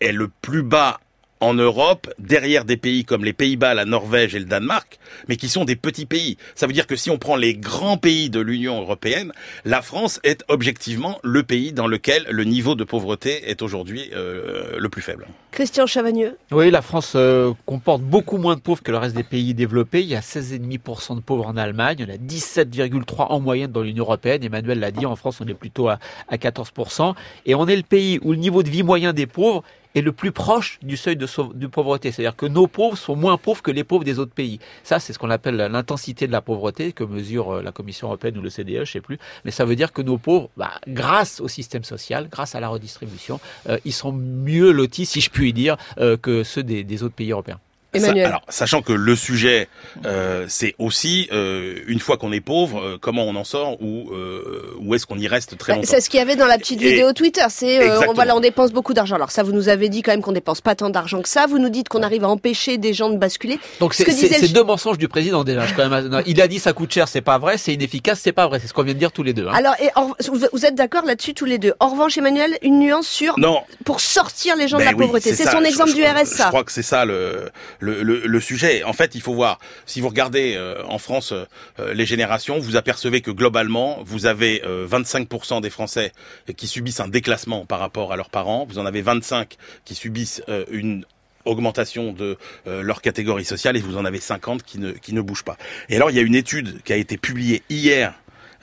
est 0.00 0.12
le 0.12 0.28
plus 0.40 0.62
bas 0.62 0.98
en 1.44 1.54
Europe, 1.54 2.12
derrière 2.18 2.64
des 2.64 2.78
pays 2.78 3.04
comme 3.04 3.24
les 3.24 3.34
Pays-Bas, 3.34 3.74
la 3.74 3.84
Norvège 3.84 4.34
et 4.34 4.38
le 4.38 4.46
Danemark, 4.46 4.98
mais 5.28 5.36
qui 5.36 5.48
sont 5.48 5.66
des 5.66 5.76
petits 5.76 6.06
pays. 6.06 6.38
Ça 6.54 6.66
veut 6.66 6.72
dire 6.72 6.86
que 6.86 6.96
si 6.96 7.10
on 7.10 7.18
prend 7.18 7.36
les 7.36 7.54
grands 7.54 7.98
pays 7.98 8.30
de 8.30 8.40
l'Union 8.40 8.80
européenne, 8.80 9.32
la 9.66 9.82
France 9.82 10.20
est 10.24 10.42
objectivement 10.48 11.18
le 11.22 11.42
pays 11.42 11.72
dans 11.72 11.86
lequel 11.86 12.26
le 12.30 12.44
niveau 12.44 12.74
de 12.74 12.84
pauvreté 12.84 13.50
est 13.50 13.60
aujourd'hui 13.60 14.10
euh, 14.14 14.78
le 14.78 14.88
plus 14.88 15.02
faible. 15.02 15.26
Christian 15.50 15.86
Chavagneux 15.86 16.36
Oui, 16.50 16.70
la 16.70 16.80
France 16.80 17.12
euh, 17.14 17.52
comporte 17.66 18.00
beaucoup 18.00 18.38
moins 18.38 18.56
de 18.56 18.60
pauvres 18.60 18.82
que 18.82 18.90
le 18.90 18.98
reste 18.98 19.14
des 19.14 19.22
pays 19.22 19.52
développés. 19.52 20.00
Il 20.00 20.08
y 20.08 20.16
a 20.16 20.20
16,5% 20.20 21.16
de 21.16 21.20
pauvres 21.20 21.46
en 21.46 21.56
Allemagne, 21.58 21.96
il 22.00 22.08
y 22.08 22.10
en 22.10 22.14
a 22.14 22.18
17,3% 22.18 23.26
en 23.28 23.40
moyenne 23.40 23.70
dans 23.70 23.82
l'Union 23.82 24.04
européenne. 24.04 24.42
Emmanuel 24.42 24.80
l'a 24.80 24.90
dit, 24.90 25.04
en 25.04 25.14
France 25.14 25.42
on 25.42 25.46
est 25.46 25.54
plutôt 25.54 25.88
à, 25.88 25.98
à 26.28 26.36
14%. 26.36 27.14
Et 27.44 27.54
on 27.54 27.66
est 27.66 27.76
le 27.76 27.82
pays 27.82 28.18
où 28.22 28.32
le 28.32 28.38
niveau 28.38 28.62
de 28.62 28.70
vie 28.70 28.82
moyen 28.82 29.12
des 29.12 29.26
pauvres 29.26 29.62
est 29.94 30.00
le 30.00 30.12
plus 30.12 30.32
proche 30.32 30.78
du 30.82 30.96
seuil 30.96 31.16
de, 31.16 31.26
pauvreté. 31.66 32.12
C'est-à-dire 32.12 32.36
que 32.36 32.46
nos 32.46 32.66
pauvres 32.66 32.96
sont 32.96 33.16
moins 33.16 33.36
pauvres 33.36 33.62
que 33.62 33.70
les 33.70 33.84
pauvres 33.84 34.04
des 34.04 34.18
autres 34.18 34.32
pays. 34.32 34.58
Ça, 34.82 34.98
c'est 34.98 35.12
ce 35.12 35.18
qu'on 35.18 35.30
appelle 35.30 35.56
l'intensité 35.56 36.26
de 36.26 36.32
la 36.32 36.40
pauvreté 36.40 36.92
que 36.92 37.04
mesure 37.04 37.56
euh, 37.56 37.62
la 37.62 37.72
Commission 37.72 38.08
européenne 38.08 38.36
ou 38.38 38.42
le 38.42 38.50
CDE, 38.50 38.84
je 38.84 38.92
sais 38.92 39.00
plus. 39.00 39.18
Mais 39.44 39.50
ça 39.50 39.64
veut 39.64 39.76
dire 39.76 39.92
que 39.92 40.02
nos 40.02 40.18
pauvres, 40.18 40.50
bah, 40.56 40.72
grâce 40.88 41.40
au 41.40 41.48
système 41.48 41.84
social, 41.84 42.28
grâce 42.30 42.54
à 42.54 42.60
la 42.60 42.68
redistribution, 42.68 43.40
euh, 43.68 43.78
ils 43.84 43.92
sont 43.92 44.12
mieux 44.12 44.70
lotis, 44.72 45.06
si 45.06 45.20
je 45.20 45.30
puis 45.30 45.52
dire, 45.52 45.76
euh, 45.98 46.16
que 46.16 46.42
ceux 46.42 46.62
des 46.62 47.02
autres 47.02 47.14
pays 47.14 47.32
européens 47.32 47.60
alors, 48.02 48.42
sachant 48.48 48.82
que 48.82 48.92
le 48.92 49.16
sujet, 49.16 49.68
euh, 50.06 50.46
c'est 50.48 50.74
aussi 50.78 51.28
euh, 51.32 51.76
une 51.86 52.00
fois 52.00 52.16
qu'on 52.16 52.32
est 52.32 52.40
pauvre, 52.40 52.80
euh, 52.80 52.98
comment 53.00 53.24
on 53.24 53.36
en 53.36 53.44
sort 53.44 53.80
ou 53.82 54.10
euh, 54.12 54.76
où 54.80 54.94
est-ce 54.94 55.06
qu'on 55.06 55.18
y 55.18 55.28
reste 55.28 55.56
très 55.58 55.72
bah, 55.72 55.76
longtemps. 55.76 55.88
C'est 55.90 56.00
ce 56.00 56.10
qu'il 56.10 56.18
y 56.18 56.22
avait 56.22 56.36
dans 56.36 56.46
la 56.46 56.58
petite 56.58 56.80
vidéo 56.80 57.12
Twitter. 57.12 57.44
C'est 57.48 57.88
euh, 57.88 58.00
voilà, 58.14 58.36
on 58.36 58.40
dépense 58.40 58.72
beaucoup 58.72 58.94
d'argent. 58.94 59.16
Alors 59.16 59.30
ça, 59.30 59.42
vous 59.42 59.52
nous 59.52 59.68
avez 59.68 59.88
dit 59.88 60.02
quand 60.02 60.12
même 60.12 60.22
qu'on 60.22 60.32
dépense 60.32 60.60
pas 60.60 60.74
tant 60.74 60.90
d'argent 60.90 61.22
que 61.22 61.28
ça. 61.28 61.46
Vous 61.46 61.58
nous 61.58 61.68
dites 61.68 61.88
qu'on 61.88 62.02
arrive 62.02 62.24
à 62.24 62.28
empêcher 62.28 62.78
des 62.78 62.94
gens 62.94 63.10
de 63.10 63.16
basculer. 63.16 63.58
Donc 63.80 63.94
c'est 63.94 64.04
disait... 64.04 64.48
deux 64.48 64.64
mensonges 64.64 64.98
du 64.98 65.08
président 65.08 65.44
déjà. 65.44 65.66
quand 65.76 65.88
même, 65.88 66.22
il 66.26 66.40
a 66.40 66.48
dit 66.48 66.58
ça 66.58 66.72
coûte 66.72 66.92
cher, 66.92 67.08
c'est 67.08 67.20
pas 67.20 67.38
vrai. 67.38 67.58
C'est 67.58 67.72
inefficace, 67.72 68.20
c'est 68.22 68.32
pas 68.32 68.46
vrai. 68.46 68.60
C'est 68.60 68.68
ce 68.68 68.72
qu'on 68.72 68.82
vient 68.82 68.94
de 68.94 68.98
dire 68.98 69.12
tous 69.12 69.22
les 69.22 69.32
deux. 69.32 69.46
Hein. 69.46 69.54
Alors, 69.54 69.74
et 69.80 69.90
vous 70.30 70.66
êtes 70.66 70.74
d'accord 70.74 71.04
là-dessus 71.04 71.34
tous 71.34 71.44
les 71.44 71.58
deux? 71.58 71.74
En 71.80 71.88
revanche, 71.88 72.16
Emmanuel, 72.18 72.56
une 72.62 72.78
nuance 72.78 73.06
sur 73.06 73.38
non. 73.38 73.60
pour 73.84 74.00
sortir 74.00 74.56
les 74.56 74.68
gens 74.68 74.78
de 74.78 74.84
ben 74.84 74.92
la 74.92 74.96
pauvreté. 74.96 75.34
C'est 75.34 75.48
son 75.48 75.62
exemple 75.62 75.92
du 75.92 76.04
RSA. 76.04 76.44
Je 76.44 76.48
crois 76.48 76.64
que 76.64 76.72
c'est 76.72 76.82
ça 76.82 77.04
le, 77.04 77.50
le, 77.84 78.40
sujet 78.40 78.82
en 78.84 78.92
fait, 78.92 79.14
il 79.14 79.20
faut 79.20 79.34
voir, 79.34 79.58
si 79.86 80.00
vous 80.00 80.08
regardez 80.08 80.54
euh, 80.56 80.82
en 80.86 80.98
France 80.98 81.32
euh, 81.32 81.94
les 81.94 82.06
générations, 82.06 82.58
vous 82.58 82.76
apercevez 82.76 83.20
que 83.20 83.30
globalement, 83.30 83.98
vous 84.04 84.26
avez 84.26 84.62
25% 84.64 85.56
euh, 85.56 85.60
des 85.60 85.70
Français 85.70 86.12
qui 86.56 86.66
subissent 86.66 87.00
un 87.00 87.08
déclassement 87.08 87.66
par 87.66 87.78
rapport 87.78 88.12
à 88.12 88.16
leurs 88.16 88.30
parents, 88.30 88.66
vous 88.68 88.78
en 88.78 88.86
avez 88.86 89.02
25 89.02 89.56
qui 89.84 89.94
subissent 89.94 90.42
une 90.70 91.04
augmentation 91.44 92.12
de 92.12 92.38
leur 92.66 93.02
catégorie 93.02 93.44
sociale 93.44 93.76
et 93.76 93.80
vous 93.80 93.96
en 93.96 94.04
avez 94.04 94.20
50 94.20 94.62
qui 94.62 94.78
ne, 94.78 94.92
qui 94.92 95.12
ne 95.12 95.20
bougent 95.20 95.44
pas. 95.44 95.56
Et 95.88 95.96
alors 95.96 96.10
il 96.10 96.16
y 96.16 96.18
a 96.18 96.22
une 96.22 96.34
étude 96.34 96.82
qui 96.82 96.92
a 96.92 96.96
été 96.96 97.16
publiée 97.18 97.62
hier 97.68 98.14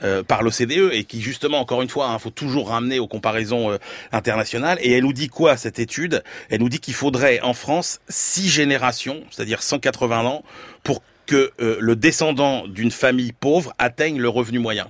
euh, 0.04 0.22
par 0.22 0.42
l'OCDE 0.42 0.90
et 0.92 1.04
qui 1.04 1.20
justement, 1.20 1.60
encore 1.60 1.82
une 1.82 1.88
fois, 1.88 2.08
hein, 2.08 2.18
faut 2.18 2.30
toujours 2.30 2.68
ramener 2.68 2.98
aux 2.98 3.06
comparaisons 3.06 3.70
euh, 3.70 3.78
internationales. 4.10 4.78
Et 4.80 4.92
elle 4.92 5.04
nous 5.04 5.12
dit 5.12 5.28
quoi 5.28 5.56
cette 5.56 5.78
étude? 5.78 6.22
Elle 6.50 6.60
nous 6.60 6.68
dit 6.68 6.80
qu'il 6.80 6.94
faudrait 6.94 7.40
en 7.40 7.54
France 7.54 8.00
six 8.08 8.48
générations, 8.48 9.22
c'est-à-dire 9.30 9.62
180 9.62 10.24
ans, 10.26 10.42
pour 10.82 11.02
que 11.26 11.52
euh, 11.60 11.76
le 11.80 11.96
descendant 11.96 12.66
d'une 12.66 12.90
famille 12.90 13.32
pauvre 13.32 13.72
atteigne 13.78 14.18
le 14.18 14.28
revenu 14.28 14.58
moyen. 14.58 14.88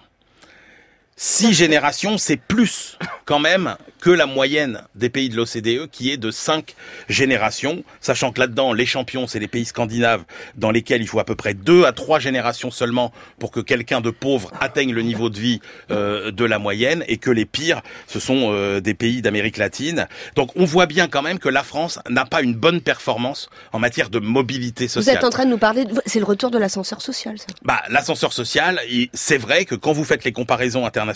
Six 1.24 1.54
générations, 1.54 2.18
c'est 2.18 2.36
plus 2.36 2.98
quand 3.26 3.38
même 3.38 3.76
que 4.00 4.10
la 4.10 4.26
moyenne 4.26 4.82
des 4.96 5.08
pays 5.08 5.28
de 5.28 5.36
l'OCDE 5.36 5.88
qui 5.88 6.10
est 6.10 6.16
de 6.16 6.32
cinq 6.32 6.74
générations, 7.08 7.84
sachant 8.00 8.32
que 8.32 8.40
là-dedans, 8.40 8.72
les 8.72 8.86
champions, 8.86 9.28
c'est 9.28 9.38
les 9.38 9.46
pays 9.46 9.64
scandinaves 9.64 10.24
dans 10.56 10.72
lesquels 10.72 11.00
il 11.00 11.06
faut 11.06 11.20
à 11.20 11.24
peu 11.24 11.36
près 11.36 11.54
deux 11.54 11.84
à 11.84 11.92
trois 11.92 12.18
générations 12.18 12.72
seulement 12.72 13.12
pour 13.38 13.52
que 13.52 13.60
quelqu'un 13.60 14.00
de 14.00 14.10
pauvre 14.10 14.50
atteigne 14.60 14.92
le 14.92 15.02
niveau 15.02 15.30
de 15.30 15.38
vie 15.38 15.60
euh, 15.92 16.32
de 16.32 16.44
la 16.44 16.58
moyenne 16.58 17.04
et 17.06 17.18
que 17.18 17.30
les 17.30 17.44
pires, 17.44 17.82
ce 18.08 18.18
sont 18.18 18.50
euh, 18.50 18.80
des 18.80 18.94
pays 18.94 19.22
d'Amérique 19.22 19.58
latine. 19.58 20.08
Donc 20.34 20.50
on 20.56 20.64
voit 20.64 20.86
bien 20.86 21.06
quand 21.06 21.22
même 21.22 21.38
que 21.38 21.48
la 21.48 21.62
France 21.62 22.00
n'a 22.10 22.24
pas 22.24 22.42
une 22.42 22.54
bonne 22.54 22.80
performance 22.80 23.48
en 23.72 23.78
matière 23.78 24.10
de 24.10 24.18
mobilité 24.18 24.88
sociale. 24.88 25.14
Vous 25.14 25.18
êtes 25.20 25.24
en 25.24 25.30
train 25.30 25.44
de 25.44 25.50
nous 25.50 25.58
parler, 25.58 25.84
c'est 26.04 26.18
le 26.18 26.24
retour 26.24 26.50
de 26.50 26.58
l'ascenseur 26.58 27.00
social, 27.00 27.38
ça 27.38 27.46
Bah, 27.62 27.80
l'ascenseur 27.90 28.32
social, 28.32 28.80
c'est 29.14 29.38
vrai 29.38 29.66
que 29.66 29.76
quand 29.76 29.92
vous 29.92 30.02
faites 30.02 30.24
les 30.24 30.32
comparaisons 30.32 30.84
internationales, 30.84 31.11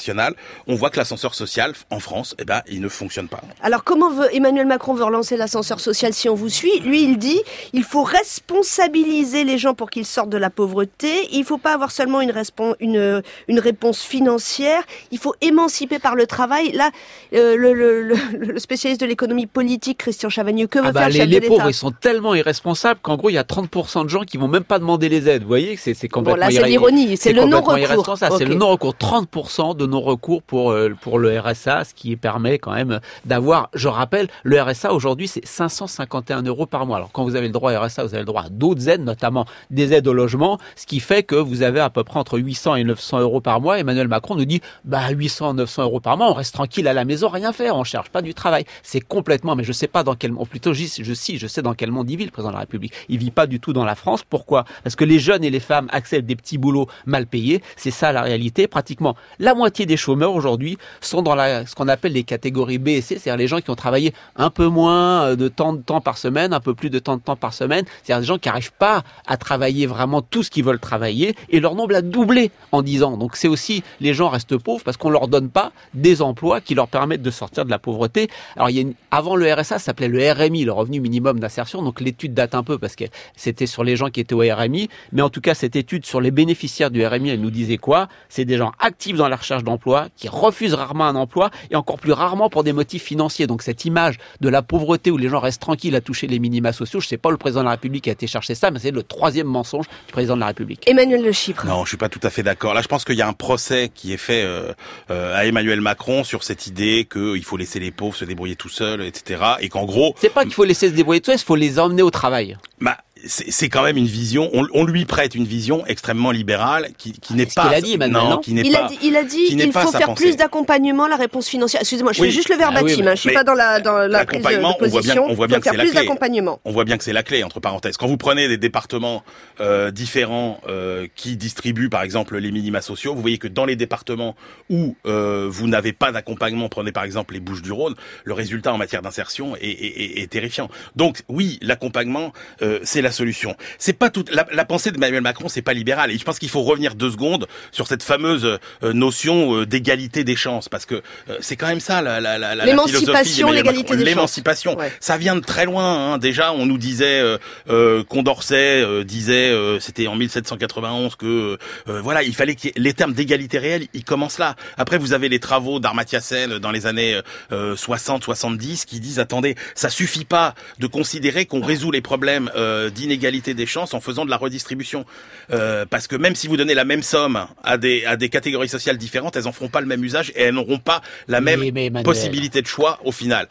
on 0.67 0.75
voit 0.75 0.91
que 0.91 0.97
l'ascenseur 0.97 1.35
social 1.35 1.73
en 1.91 2.01
France, 2.01 2.35
eh 2.39 2.45
ben, 2.45 2.63
il 2.69 2.81
ne 2.81 2.89
fonctionne 2.89 3.29
pas. 3.29 3.41
Alors 3.63 3.85
comment 3.85 4.11
veut 4.11 4.35
Emmanuel 4.35 4.67
Macron 4.67 4.95
veut 4.95 5.05
relancer 5.05 5.37
l'ascenseur 5.37 5.81
social 5.81 6.13
si 6.13 6.29
on 6.29 6.35
vous 6.35 6.49
suit? 6.49 6.81
Lui, 6.81 7.03
il 7.05 7.19
dit 7.19 7.41
il 7.73 7.85
faut 7.85 8.03
responsabiliser 8.03 9.45
les 9.45 9.59
gens 9.59 9.75
pour 9.75 9.91
qu'ils 9.91 10.07
sortent 10.07 10.31
de 10.31 10.39
la 10.39 10.51
pauvreté. 10.51 11.29
Il 11.33 11.41
ne 11.41 11.45
faut 11.45 11.59
pas 11.59 11.75
avoir 11.75 11.91
seulement 11.91 12.21
une, 12.21 12.33
une, 12.81 13.23
une, 13.49 13.59
réponse 13.59 14.03
financière. 14.03 14.83
Il 15.11 15.19
faut 15.19 15.35
émanciper 15.41 15.99
par 15.99 16.15
le 16.15 16.27
travail. 16.27 16.73
Là, 16.73 16.91
euh, 17.35 17.57
le, 17.57 17.73
le, 17.73 18.03
le, 18.39 18.59
spécialiste 18.59 19.01
de 19.01 19.07
l'économie 19.07 19.47
politique, 19.47 19.99
Christian 19.99 20.29
Chavagneux, 20.29 20.67
que 20.67 20.79
veut 20.79 20.87
ah 20.89 20.93
bah, 20.93 21.01
faire 21.01 21.09
les, 21.11 21.17
chef 21.17 21.29
les 21.29 21.41
pauvres, 21.41 21.69
ils 21.69 21.75
sont 21.75 21.93
tellement 21.93 22.35
irresponsables 22.35 23.01
qu'en 23.03 23.17
gros, 23.17 23.31
il 23.31 23.35
y 23.35 23.39
a 23.39 23.43
30% 23.43 24.05
de 24.05 24.09
gens 24.09 24.23
qui 24.23 24.37
vont 24.37 24.49
même 24.49 24.65
pas 24.65 24.79
demander 24.79 25.09
les 25.09 25.29
aides. 25.29 25.43
Vous 25.43 25.49
voyez, 25.49 25.77
c'est 25.77 25.95
complètement 26.09 26.35
bon, 26.35 26.41
là, 26.41 26.51
c'est 26.51 26.69
l'ironie, 26.69 27.17
c'est 27.17 27.33
le 27.33 27.45
non-recours. 27.45 28.17
C'est 28.17 28.45
le 28.45 28.55
non-recours. 28.55 28.95
30% 28.95 29.77
de 29.77 29.86
non-recours 29.87 30.43
pour, 30.43 30.71
euh, 30.71 30.95
pour 31.01 31.19
le 31.19 31.39
RSA, 31.39 31.85
ce 31.85 31.95
qui 31.95 32.17
permet 32.17 32.59
quand 32.59 32.73
même 32.73 33.01
d'avoir, 33.25 33.71
je 33.75 33.89
rappelle, 33.89 34.29
le 34.45 34.61
RSA 34.61 34.93
aujourd'hui 34.93 35.29
c'est 35.29 35.45
551 35.47 36.43
euros 36.43 36.67
par 36.67 36.87
mois. 36.87 36.97
Alors 36.97 37.13
quand 37.13 37.25
vous 37.25 37.37
avez 37.37 37.47
le 37.47 37.53
droit 37.53 37.73
au 37.73 37.81
RSA, 37.81 38.05
vous 38.05 38.15
avez 38.15 38.23
le 38.23 38.27
droit 38.27 38.43
à 38.43 38.49
d'autres 38.49 38.89
aides, 38.89 39.03
notamment 39.03 39.47
des 39.71 39.93
aides 39.93 40.07
au 40.09 40.13
logement, 40.13 40.59
ce 40.77 40.87
qui 40.87 41.01
fait 41.01 41.23
que 41.23 41.37
vous 41.37 41.63
avez 41.63 41.81
à 41.81 41.91
peu 41.91 42.05
près 42.05 42.19
entre 42.19 42.39
800 42.39 42.77
et 42.77 42.85
900 42.85 43.21
euros 43.21 43.41
par 43.41 43.61
mois. 43.61 43.79
Emmanuel 43.79 44.09
Macron 44.09 44.35
nous 44.35 44.45
dit, 44.45 44.61
bah 44.85 45.09
800, 45.11 45.55
900 45.55 45.83
euros 45.83 46.01
par 46.01 46.17
mois, 46.17 46.31
on 46.31 46.35
reste 46.35 46.55
tranquille 46.55 46.89
à 46.89 46.93
la 46.93 47.05
maison, 47.05 47.29
rien 47.29 47.53
faire, 47.53 47.77
on 47.77 47.85
cherche 47.85 48.11
pas 48.11 48.23
du 48.23 48.35
travail. 48.35 48.65
C'est 48.83 49.01
complètement, 49.01 49.57
mais 49.57 49.65
je 49.65 49.73
sais 49.73 49.89
pas 49.89 50.03
dans 50.03 50.15
quel 50.15 50.33
monde, 50.33 50.49
plutôt 50.49 50.73
je, 50.73 50.85
je 51.03 51.15
si, 51.15 51.39
je 51.39 51.47
sais 51.47 51.63
dans 51.63 51.75
quel 51.75 51.91
monde 51.91 52.11
il 52.11 52.17
vit 52.17 52.25
le 52.25 52.31
président 52.31 52.51
de 52.51 52.55
la 52.55 52.61
République. 52.61 52.93
Il 53.09 53.19
vit 53.19 53.31
pas 53.31 53.47
du 53.47 53.61
tout 53.61 53.73
dans 53.73 53.85
la 53.85 53.95
France. 53.95 54.23
Pourquoi? 54.29 54.65
Parce 54.83 54.97
que 54.97 55.05
les 55.05 55.19
jeunes 55.19 55.45
et 55.45 55.51
les 55.51 55.61
femmes 55.61 55.89
acceptent 55.93 56.27
des 56.27 56.37
petits 56.37 56.59
boulots 56.59 56.87
mal 57.07 57.27
payés. 57.27 57.63
C'est 57.77 57.91
ça 57.91 58.13
la 58.13 58.23
réalité. 58.23 58.67
Pratiquement 58.67 59.17
la 59.39 59.55
moitié 59.55 59.66
des 59.71 59.97
chômeurs 59.97 60.35
aujourd'hui 60.35 60.79
sont 61.01 61.23
dans 61.23 61.35
la, 61.35 61.67
ce 61.67 61.75
qu'on 61.75 61.89
appelle 61.89 62.13
les 62.13 62.25
catégories 62.25 62.79
B 62.79 63.01
c'est-à-dire 63.01 63.37
les 63.37 63.47
gens 63.47 63.61
qui 63.61 63.71
ont 63.71 63.77
travaillé 63.77 64.13
un 64.37 64.51
peu 64.51 64.67
moins 64.67 65.25
euh, 65.25 65.37
de 65.37 65.49
temps 65.49 65.73
de 65.73 65.83
temps 65.83 66.01
par 66.01 66.19
semaine, 66.19 66.53
un 66.53 66.61
peu 66.61 66.75
plus 66.75 66.91
de 66.91 66.99
temps 66.99 67.17
de 67.17 67.23
temps 67.23 67.37
par 67.37 67.53
semaine, 67.53 67.85
c'est-à-dire 68.03 68.21
des 68.21 68.27
gens 68.27 68.39
qui 68.39 68.49
n'arrivent 68.49 68.73
pas 68.73 69.03
à 69.27 69.37
travailler 69.37 69.87
vraiment 69.87 70.23
tout 70.23 70.43
ce 70.43 70.51
qu'ils 70.51 70.65
veulent 70.65 70.81
travailler, 70.81 71.35
et 71.51 71.61
leur 71.61 71.75
nombre 71.75 71.95
a 71.95 72.03
doublé 72.03 72.51
en 72.73 72.83
10 72.83 73.03
ans. 73.03 73.17
Donc 73.17 73.37
c'est 73.37 73.49
aussi, 73.49 73.83
les 74.01 74.15
gens 74.15 74.29
restent 74.29 74.57
pauvres 74.57 74.83
parce 74.85 74.97
qu'on 74.97 75.11
leur 75.11 75.29
donne 75.29 75.51
pas 75.51 75.73
des 75.95 76.23
emplois 76.23 76.61
qui 76.61 76.75
leur 76.75 76.89
permettent 76.89 77.23
de 77.23 77.31
sortir 77.31 77.65
de 77.65 77.71
la 77.71 77.79
pauvreté. 77.79 78.29
Alors 78.57 78.71
il 78.71 78.77
y 78.77 78.81
a 78.81 78.87
avant 79.11 79.37
le 79.37 79.53
RSA, 79.53 79.65
ça 79.65 79.79
s'appelait 79.79 80.09
le 80.09 80.33
RMI, 80.33 80.65
le 80.65 80.73
revenu 80.73 81.01
minimum 81.01 81.41
d'insertion, 81.41 81.83
donc 81.83 82.01
l'étude 82.01 82.35
date 82.35 82.55
un 82.55 82.63
peu 82.63 82.79
parce 82.79 82.97
que 82.97 83.05
c'était 83.37 83.67
sur 83.67 83.85
les 83.85 83.97
gens 83.97 84.11
qui 84.11 84.21
étaient 84.21 84.35
au 84.35 84.41
RMI, 84.41 84.89
mais 85.13 85.23
en 85.23 85.31
tout 85.31 85.41
cas 85.41 85.55
cette 85.55 85.77
étude 85.77 86.05
sur 86.05 86.21
les 86.21 86.31
bénéficiaires 86.31 86.91
du 86.91 87.05
RMI, 87.07 87.31
elle 87.31 87.41
nous 87.41 87.51
disait 87.51 87.79
quoi? 87.79 88.09
C'est 88.29 88.45
des 88.45 88.57
gens 88.57 88.73
actifs 88.79 89.17
dans 89.17 89.29
la 89.29 89.37
recherche 89.37 89.56
d'emploi, 89.63 90.09
qui 90.17 90.29
refusent 90.29 90.75
rarement 90.75 91.07
un 91.07 91.17
emploi 91.17 91.51
et 91.71 91.77
encore 91.77 91.99
plus 91.99 92.13
rarement 92.13 92.49
pour 92.49 92.65
des 92.65 92.73
motifs 92.73 93.03
financiers. 93.03 93.47
Donc 93.47 93.63
cette 93.63 93.85
image 93.85 94.19
de 94.41 94.49
la 94.49 94.63
pauvreté 94.63 95.11
où 95.11 95.17
les 95.17 95.29
gens 95.29 95.41
restent 95.41 95.63
tranquilles 95.63 95.95
à 95.97 96.01
toucher 96.01 96.27
les 96.27 96.39
minima 96.39 96.73
sociaux, 96.73 97.01
je 97.01 97.09
sais 97.09 97.17
pas 97.17 97.31
le 97.31 97.37
président 97.37 97.61
de 97.61 97.67
la 97.67 97.73
République 97.73 98.05
qui 98.05 98.11
a 98.11 98.13
été 98.13 98.27
chercher 98.27 98.55
ça, 98.55 98.71
mais 98.71 98.79
c'est 98.79 98.91
le 98.91 99.03
troisième 99.03 99.47
mensonge 99.47 99.87
du 100.07 100.13
président 100.13 100.35
de 100.35 100.41
la 100.41 100.47
République. 100.47 100.89
Emmanuel 100.89 101.23
Le 101.23 101.33
Chypre. 101.33 101.67
Non, 101.67 101.85
je 101.85 101.91
suis 101.91 101.97
pas 101.97 102.09
tout 102.09 102.21
à 102.23 102.31
fait 102.31 102.43
d'accord. 102.43 102.75
Là, 102.75 102.83
je 102.83 102.89
pense 102.89 103.05
qu'il 103.05 103.17
y 103.17 103.23
a 103.23 103.29
un 103.29 103.33
procès 103.33 103.91
qui 103.95 104.13
est 104.13 104.19
fait 104.19 104.43
euh, 104.45 104.73
euh, 105.11 105.37
à 105.37 105.47
Emmanuel 105.47 105.81
Macron 105.81 106.25
sur 106.25 106.43
cette 106.43 106.67
idée 106.67 107.07
qu'il 107.11 107.45
faut 107.45 107.57
laisser 107.57 107.81
les 107.81 107.91
pauvres 107.91 108.17
se 108.17 108.25
débrouiller 108.25 108.57
tout 108.57 108.69
seuls, 108.69 109.03
etc. 109.03 109.43
Et 109.61 109.69
qu'en 109.69 109.85
gros, 109.85 110.15
c'est 110.19 110.33
pas 110.33 110.45
qu'il 110.45 110.55
faut 110.55 110.65
laisser 110.65 110.89
se 110.89 110.95
débrouiller 110.95 111.21
tout 111.21 111.31
seul, 111.31 111.41
il 111.41 111.45
faut 111.45 111.57
les 111.57 111.79
emmener 111.79 112.03
au 112.03 112.11
travail. 112.11 112.57
Bah, 112.81 112.99
c'est 113.25 113.69
quand 113.69 113.83
même 113.83 113.97
une 113.97 114.07
vision. 114.07 114.51
On, 114.53 114.67
on, 114.75 114.85
lui 114.85 115.05
prête 115.05 115.35
une 115.35 115.47
vision 115.47 115.85
extrêmement 115.87 116.31
libérale 116.31 116.89
qui, 116.99 117.13
qui 117.13 117.35
n'est 117.35 117.47
pas. 117.47 117.67
qu'il 117.67 117.75
a 117.75 117.81
dit, 117.81 117.95
Emmanuel, 117.95 118.23
non, 118.23 118.39
qui 118.39 118.53
n'est 118.53 118.63
il, 118.63 118.73
pas. 118.73 118.85
a 118.85 118.89
dit, 118.89 118.99
il 119.03 119.17
a 119.17 119.25
dit 119.25 119.57
qu'il 119.57 119.73
faut 119.73 119.91
faire 119.91 120.15
plus 120.15 120.37
d'accompagnement, 120.37 121.07
la 121.09 121.17
réponse 121.17 121.49
financière. 121.49 121.81
Excusez-moi, 121.81 122.13
je 122.13 122.21
Oui. 122.21 122.29
fais 122.29 122.35
juste 122.35 122.49
le 122.51 122.57
verbatim. 122.57 122.87
Ah 122.87 123.01
oui, 123.01 123.09
hein, 123.09 123.15
je 123.15 123.21
suis 123.21 123.33
pas 123.33 123.43
dans 123.43 123.55
la 123.55 123.81
dans 123.81 123.97
la 124.07 124.25
prise 124.27 124.41
de, 124.43 124.45
L'accompagnement, 124.45 124.77
on 124.81 124.87
voit 124.87 124.89
bien, 124.89 125.15
position. 125.15 125.25
on 125.29 125.35
voit 125.35 125.47
Il 125.47 125.49
bien 125.49 125.59
que 125.61 125.65
c'est 125.71 125.77
la 125.77 125.85
clé. 125.85 125.93
d'accompagnement. 125.95 126.61
On 126.65 126.73
voit 126.73 126.85
bien 126.85 126.99
que 126.99 127.05
c'est 127.05 127.13
la 127.13 127.23
clé 127.23 127.43
entre 127.43 127.59
parenthèses. 127.59 127.97
Quand 127.97 128.07
vous 128.07 128.17
prenez 128.19 128.49
des 128.49 128.59
départements 128.59 129.25
euh, 129.61 129.91
différents 129.91 130.61
euh, 130.69 131.07
qui 131.17 131.37
distribuent 131.37 131.89
par 131.89 132.03
exemple 132.03 132.37
les 132.37 132.51
minima 132.53 132.81
sociaux, 132.83 133.15
vous 133.15 133.23
voyez 133.23 133.39
que 133.39 133.49
dans 133.49 133.65
les 133.65 133.77
départements 133.77 134.37
où 134.71 134.95
euh, 135.07 135.47
vous 135.51 135.69
n'avez 135.69 135.93
pas 135.93 136.13
d'accompagnement, 136.13 136.69
prenez 136.69 136.93
par 136.93 137.05
exemple 137.05 137.35
les 137.35 137.41
Bouches-du-Rhône, 137.41 137.95
le 138.25 138.33
résultat 138.35 138.73
en 138.73 138.79
matière 138.79 139.03
d'insertion 139.03 139.57
est, 139.57 139.61
est- 139.63 140.03
est- 140.19 140.23
est 140.23 140.27
terrifiant. 140.27 140.69
Donc 140.97 141.23
oui, 141.29 141.59
l'accompagnement 141.63 142.33
euh, 142.63 142.79
c'est 142.83 143.03
la 143.07 143.13
solution. 143.13 143.57
C'est 143.79 143.93
pas 143.93 144.11
toute 144.11 144.31
la, 144.35 144.47
la 144.53 144.65
pensée 144.65 144.91
d'Emmanuel 144.91 145.23
Macron, 145.23 145.49
c'est 145.49 145.63
pas 145.63 145.73
libéral. 145.75 146.11
Et 146.11 146.19
je 146.19 146.25
pense 146.25 146.39
qu'il 146.39 146.49
faut 146.49 146.63
revenir 146.63 146.95
deux 146.95 147.11
secondes 147.11 147.47
sur 147.73 147.87
cette 147.87 148.03
fameuse 148.03 148.45
euh, 148.83 148.93
notion 148.93 149.55
euh, 149.61 149.67
d'égalité 149.67 150.25
des 150.25 150.37
chances, 150.37 150.69
parce 150.69 150.87
que 150.87 150.97
euh, 150.97 151.39
c'est 151.41 151.57
quand 151.57 151.69
même 151.69 151.81
ça 151.81 152.03
la, 152.03 152.21
la, 152.21 152.39
la, 152.39 152.55
la 152.55 152.65
L'émancipation, 152.67 153.49
philosophie 153.49 153.55
l'égalité 153.57 153.93
des 153.97 153.99
chances. 153.99 154.09
L'émancipation, 154.09 154.77
Ouais. 154.77 154.93
ça 155.01 155.17
vient 155.17 155.37
de 155.37 155.41
très 155.41 155.65
loin. 155.65 156.15
Hein. 156.15 156.19
Déjà, 156.19 156.53
on 156.53 156.67
nous 156.67 156.79
disait, 156.79 157.21
euh, 157.21 157.39
euh, 157.71 158.03
Condorcet 158.05 158.83
euh, 158.83 159.05
disait, 159.05 159.51
euh, 159.51 159.79
c'était 159.81 160.07
en 160.09 160.17
1791 160.17 161.15
que 161.17 161.59
euh, 161.89 162.01
voilà, 162.03 162.23
il 162.23 162.35
fallait 162.35 162.55
que 162.57 162.69
les 162.77 162.93
termes 162.95 163.13
d'égalité 163.13 163.59
réelle, 163.59 163.87
ils 163.95 164.05
commencent 164.05 164.39
là. 164.39 164.57
Après, 164.77 164.99
vous 164.99 165.13
avez 165.13 165.29
les 165.29 165.39
travaux 165.41 165.79
d'Armatia 165.81 166.21
Sen 166.21 166.59
dans 166.59 166.71
les 166.73 166.87
années 166.87 167.21
euh, 167.53 167.75
60-70 167.77 168.85
qui 168.85 169.01
disent 169.01 169.19
attendez, 169.19 169.55
ça 169.75 169.89
suffit 169.91 170.25
pas 170.25 170.55
de 170.79 170.87
considérer 170.87 171.47
qu'on 171.47 171.61
résout 171.63 171.91
les 171.91 172.01
problèmes 172.01 172.51
euh, 172.57 172.91
d'inégalité 172.97 173.55
des 173.55 173.67
chances 173.67 173.93
en 173.95 174.01
faisant 174.01 174.25
de 174.25 174.31
la 174.31 174.39
redistribution, 174.45 175.05
Euh, 175.53 175.87
parce 175.89 176.07
que 176.09 176.17
même 176.17 176.35
si 176.35 176.49
vous 176.49 176.57
donnez 176.57 176.75
la 176.75 176.85
même 176.85 177.03
somme 177.03 177.39
à 177.63 177.77
des 177.79 178.05
à 178.05 178.17
des 178.17 178.29
catégories 178.29 178.69
sociales 178.69 178.99
différentes, 178.99 179.37
elles 179.37 179.47
en 179.47 179.53
feront 179.53 179.69
pas 179.69 179.81
le 179.81 179.87
même 179.87 180.03
usage 180.03 180.33
et 180.35 180.43
elles 180.43 180.55
n'auront 180.55 180.79
pas 180.79 181.01
la 181.29 181.41
même 181.41 181.63
mais 181.73 182.03
possibilité 182.03 182.63
de 182.63 182.67
choix 182.67 182.99
au 183.05 183.13
final. 183.13 183.47